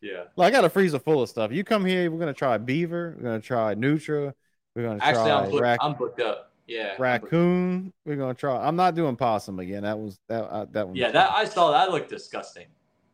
[0.00, 0.24] Yeah.
[0.36, 1.52] Like, I got a freezer full of stuff.
[1.52, 3.14] You come here, we're gonna try beaver.
[3.16, 4.34] We're gonna try nutria.
[4.74, 6.51] We're gonna Actually, try I'm booked, rac- I'm booked up.
[6.66, 6.94] Yeah.
[6.98, 7.92] Raccoon.
[8.04, 8.66] We're gonna try.
[8.66, 9.82] I'm not doing possum again.
[9.82, 10.44] That was that.
[10.44, 10.96] Uh, that one.
[10.96, 12.66] Yeah, that I saw that looked disgusting.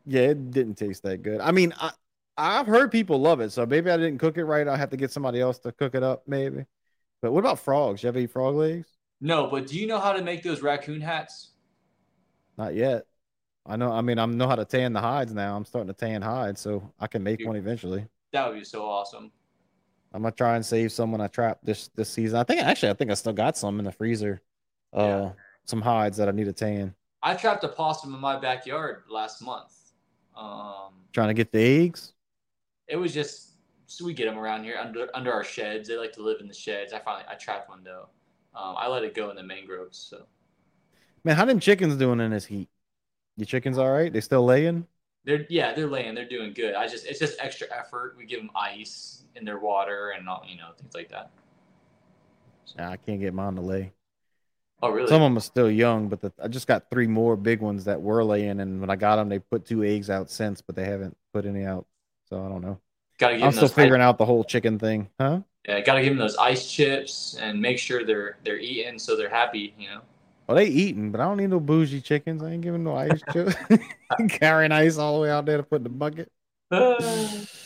[0.05, 1.41] Yeah, it didn't taste that good.
[1.41, 1.91] I mean, I
[2.37, 4.67] I've heard people love it, so maybe I didn't cook it right.
[4.67, 6.65] I have to get somebody else to cook it up, maybe.
[7.21, 8.01] But what about frogs?
[8.01, 8.87] You ever eat frog legs?
[9.19, 11.51] No, but do you know how to make those raccoon hats?
[12.57, 13.05] Not yet.
[13.65, 13.91] I know.
[13.91, 15.55] I mean, I know how to tan the hides now.
[15.55, 17.47] I'm starting to tan hides, so I can make Dude.
[17.47, 18.05] one eventually.
[18.31, 19.31] That would be so awesome.
[20.13, 22.39] I'm gonna try and save some when I trap this this season.
[22.39, 24.41] I think actually, I think I still got some in the freezer.
[24.95, 25.31] Uh, Yeah.
[25.65, 26.95] some hides that I need to tan.
[27.21, 29.75] I trapped a possum in my backyard last month.
[30.35, 32.13] Um, Trying to get the eggs.
[32.87, 35.87] it was just so we get them around here under under our sheds.
[35.87, 36.91] They like to live in the sheds.
[36.93, 38.09] I finally I trapped one though.
[38.55, 39.97] Um, I let it go in the mangroves.
[39.97, 40.25] So
[41.23, 42.69] Man, how them chickens doing in this heat?
[43.37, 44.11] Your chickens all right?
[44.11, 44.87] They still laying?
[45.25, 46.15] they're yeah they're laying.
[46.15, 46.73] They're doing good.
[46.73, 48.15] I just it's just extra effort.
[48.17, 51.31] We give them ice in their water and all you know things like that.
[52.77, 53.91] Nah, I can't get mine to lay.
[54.81, 55.07] Oh really?
[55.07, 57.85] Some of them are still young, but the, I just got three more big ones
[57.85, 60.75] that were laying, and when I got them, they put two eggs out since, but
[60.75, 61.85] they haven't put any out.
[62.29, 62.79] So I don't know.
[63.17, 65.41] Gotta give I'm still figuring out the whole chicken thing, huh?
[65.67, 69.29] Yeah, gotta give them those ice chips and make sure they're they're eating so they're
[69.29, 69.73] happy.
[69.77, 70.01] You know.
[70.47, 72.41] Well, they eating, but I don't need no bougie chickens.
[72.41, 73.55] I ain't giving no ice chips.
[74.29, 76.31] Carrying ice all the way out there to put in the bucket.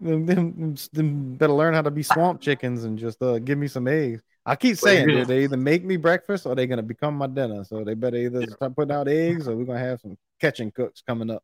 [0.00, 3.68] Them, them, them better learn how to be swamp chickens and just uh, give me
[3.68, 4.20] some eggs.
[4.46, 7.64] I keep saying, you're they either make me breakfast or they're gonna become my dinner.
[7.64, 11.02] So they better either start putting out eggs or we're gonna have some catching cooks
[11.06, 11.42] coming up.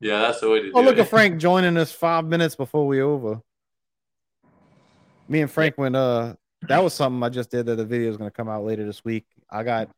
[0.00, 1.00] yeah, that's the way to do Oh, look it.
[1.00, 3.40] at Frank joining us five minutes before we over.
[5.28, 5.94] Me and Frank went.
[5.96, 6.34] Uh,
[6.68, 7.66] that was something I just did.
[7.66, 9.26] That the video is gonna come out later this week.
[9.50, 9.90] I got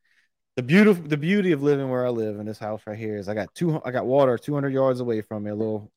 [0.57, 3.29] the beautiful, the beauty of living where I live in this house right here is
[3.29, 3.81] I got two.
[3.85, 5.51] I got water 200 yards away from me.
[5.51, 5.91] A little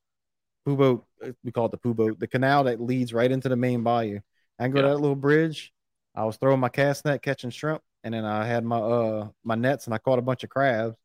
[0.67, 1.05] poo boat.
[1.25, 2.19] uh, We call it the poo boat.
[2.19, 4.19] The canal that leads right into the main bayou.
[4.59, 5.71] I can go to that little bridge.
[6.13, 9.55] I was throwing my cast net, catching shrimp, and then I had my uh my
[9.55, 10.95] nets, and I caught a bunch of crabs.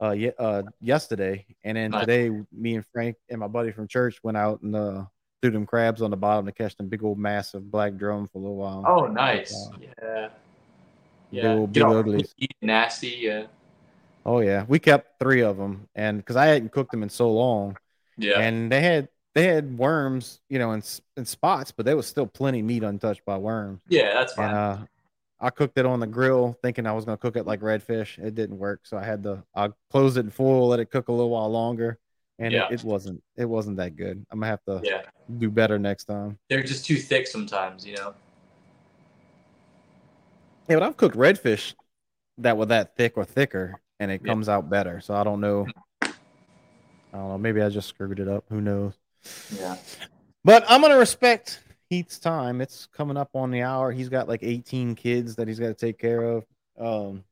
[0.00, 2.00] Uh, ye- uh, yesterday, and then Nice.
[2.02, 5.04] today, me and Frank and my buddy from church went out and uh
[5.42, 8.38] threw them crabs on the bottom to catch them big old massive black drum for
[8.38, 8.84] a little while.
[8.86, 9.68] Oh, nice.
[9.80, 10.28] Yeah.
[11.30, 11.54] Big Yeah.
[11.54, 12.34] old- big all uglies.
[12.62, 13.08] nasty.
[13.20, 13.46] Yeah.
[14.24, 17.30] Oh yeah, we kept three of them, and because I hadn't cooked them in so
[17.32, 17.76] long,
[18.18, 18.40] Yeah.
[18.40, 20.82] and they had they had worms, you know, in
[21.16, 23.80] in spots, but there was still plenty meat untouched by worms.
[23.88, 24.48] yeah, that's fine.
[24.48, 24.78] And uh,
[25.40, 28.18] I cooked it on the grill, thinking I was gonna cook it like redfish.
[28.18, 31.08] It didn't work, so I had to I closed it in full, let it cook
[31.08, 31.98] a little while longer,
[32.40, 32.66] and Yeah.
[32.70, 34.24] it, it wasn't it wasn't that good.
[34.30, 35.02] I'm gonna have to yeah.
[35.38, 36.38] do better next time.
[36.48, 38.14] They're just too thick sometimes, you know?
[40.68, 41.74] Yeah, but I've cooked redfish
[42.38, 44.32] that were that thick or thicker, and it Yeah.
[44.32, 45.00] comes out better.
[45.00, 45.66] So I don't know.
[47.12, 47.38] I don't know.
[47.38, 48.44] Maybe I just screwed it up.
[48.50, 48.94] Who knows?
[49.58, 49.76] Yeah.
[50.44, 52.60] But I'm gonna respect Heath's time.
[52.60, 53.92] It's coming up on the hour.
[53.92, 56.44] He's got like 18 kids that he's got to take care of.
[56.78, 57.24] Um,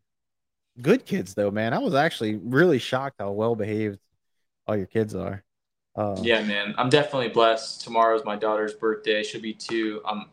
[0.81, 1.75] good kids though, man.
[1.75, 3.99] I was actually really shocked how well behaved
[4.67, 5.45] all your kids are.
[5.95, 6.75] Uh, Yeah, man.
[6.77, 7.83] I'm definitely blessed.
[7.83, 9.23] Tomorrow's my daughter's birthday.
[9.23, 10.01] She'll be two.
[10.05, 10.27] I'm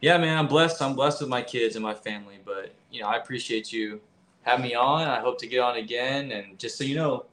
[0.00, 0.80] yeah, man, I'm blessed.
[0.80, 2.38] I'm blessed with my kids and my family.
[2.44, 4.00] But you know, I appreciate you
[4.42, 5.08] having me on.
[5.08, 6.30] I hope to get on again.
[6.32, 7.26] And just so you know,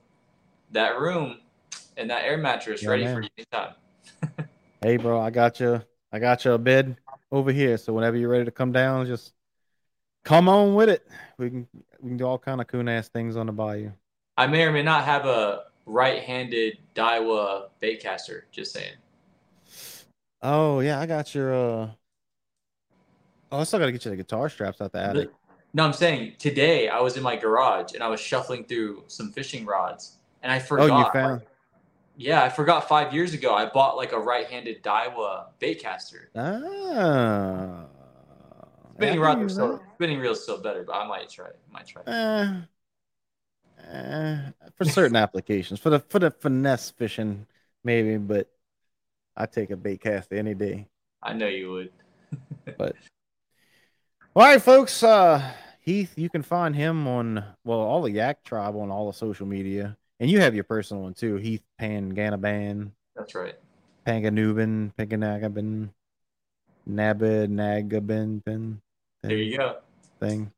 [0.71, 1.37] that room
[1.97, 3.15] and that air mattress Yeah, ready man.
[3.15, 3.75] for you anytime.
[4.81, 5.81] Hey, bro, I got you.
[6.11, 6.97] I got you a bed
[7.31, 7.75] over here.
[7.77, 9.33] So whenever you're ready to come down, just
[10.23, 11.07] come on with it.
[11.39, 11.67] We can
[11.99, 13.91] we can do all kind of coon ass things on the bayou.
[14.37, 18.41] I may or may not have a right-handed Daiwa baitcaster.
[18.51, 18.93] Just saying.
[20.43, 21.53] Oh yeah, I got your.
[21.53, 21.89] uh
[23.51, 25.29] Oh, I still got to get you the guitar straps out the attic.
[25.73, 29.31] No, I'm saying today I was in my garage and I was shuffling through some
[29.31, 30.99] fishing rods and I Oh, forgot.
[30.99, 31.41] you found?
[32.17, 36.27] Yeah, I forgot five years ago I bought like a right-handed Daiwa baitcaster.
[36.35, 37.85] Ah.
[38.93, 41.59] Spinning rods can are still spinning reels still better, but I might try it.
[41.69, 42.03] Might try.
[42.03, 42.09] It.
[42.09, 42.61] Eh,
[43.91, 44.37] eh,
[44.77, 47.47] for certain applications, for the for the finesse fishing,
[47.83, 48.47] maybe, but
[49.35, 50.87] I take a bait caster any day.
[51.23, 51.91] I know you would.
[52.77, 52.95] but
[54.35, 55.01] All right, folks.
[55.03, 55.41] Uh,
[55.81, 59.47] Heath, you can find him on well all the Yak Tribe on all the social
[59.47, 61.35] media, and you have your personal one too.
[61.37, 63.55] Heath Panganaban, That's right.
[64.05, 65.89] Panganubin, Panganagabin,
[66.89, 68.81] Nabid, Nagabin, bin,
[69.23, 69.77] There you go.
[70.19, 70.51] thing.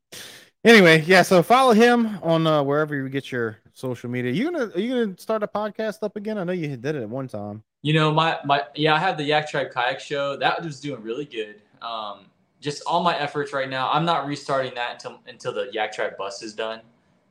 [0.64, 1.22] Anyway, yeah.
[1.22, 4.32] So follow him on uh, wherever you get your social media.
[4.32, 6.38] You gonna are you gonna start a podcast up again?
[6.38, 7.64] I know you did it at one time.
[7.84, 10.36] You know, my my yeah, I have the Yak Tribe Kayak Show.
[10.36, 11.62] That was doing really good.
[11.82, 12.26] Um,
[12.60, 13.90] just all my efforts right now.
[13.92, 16.82] I'm not restarting that until until the Yak Tribe bus is done.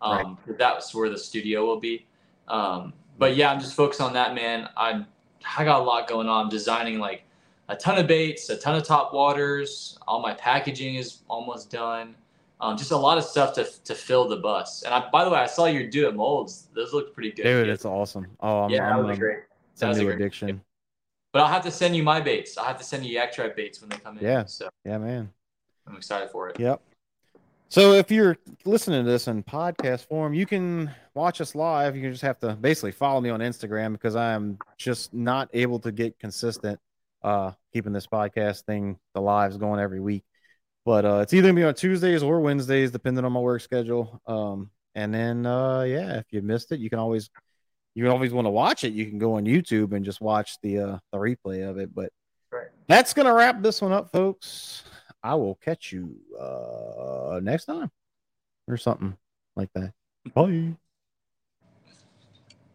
[0.01, 2.07] Um, that's where the studio will be.
[2.49, 4.69] Um, but yeah, I'm just focused on that, man.
[4.77, 5.07] I'm
[5.57, 6.45] I got a lot going on.
[6.45, 7.23] I'm designing like
[7.69, 9.99] a ton of baits, a ton of top waters.
[10.07, 12.15] All my packaging is almost done.
[12.61, 14.83] Um, just a lot of stuff to to fill the bus.
[14.83, 16.69] And I, by the way, I saw your do it molds.
[16.75, 17.45] Those look pretty good.
[17.45, 18.27] Dude, it's awesome.
[18.41, 19.39] Oh, I'm, yeah, I'm, that was um, great.
[19.79, 20.63] That was a great addiction.
[21.33, 22.57] But I'll have to send you my baits.
[22.57, 24.25] I'll have to send you Yak Tribe baits when they come in.
[24.25, 24.47] Yeah.
[24.47, 25.31] So Yeah, man.
[25.87, 26.59] I'm excited for it.
[26.59, 26.81] Yep.
[27.69, 31.97] So if you're listening to this in podcast form, you can watch us live.
[31.97, 35.81] You just have to basically follow me on Instagram because I am just not able
[35.81, 36.79] to get consistent
[37.23, 40.25] uh keeping this podcast thing the lives going every week.
[40.85, 44.21] But uh it's either gonna be on Tuesdays or Wednesdays, depending on my work schedule.
[44.27, 47.31] Um and then uh yeah, if you missed it, you can always
[47.95, 48.93] you can always want to watch it.
[48.93, 51.93] You can go on YouTube and just watch the uh the replay of it.
[51.93, 52.13] But
[52.53, 52.69] right.
[52.87, 54.85] that's gonna wrap this one up, folks.
[55.27, 57.91] I will catch you uh, next time
[58.69, 59.17] or something
[59.57, 59.93] like that.
[60.35, 60.77] Bye.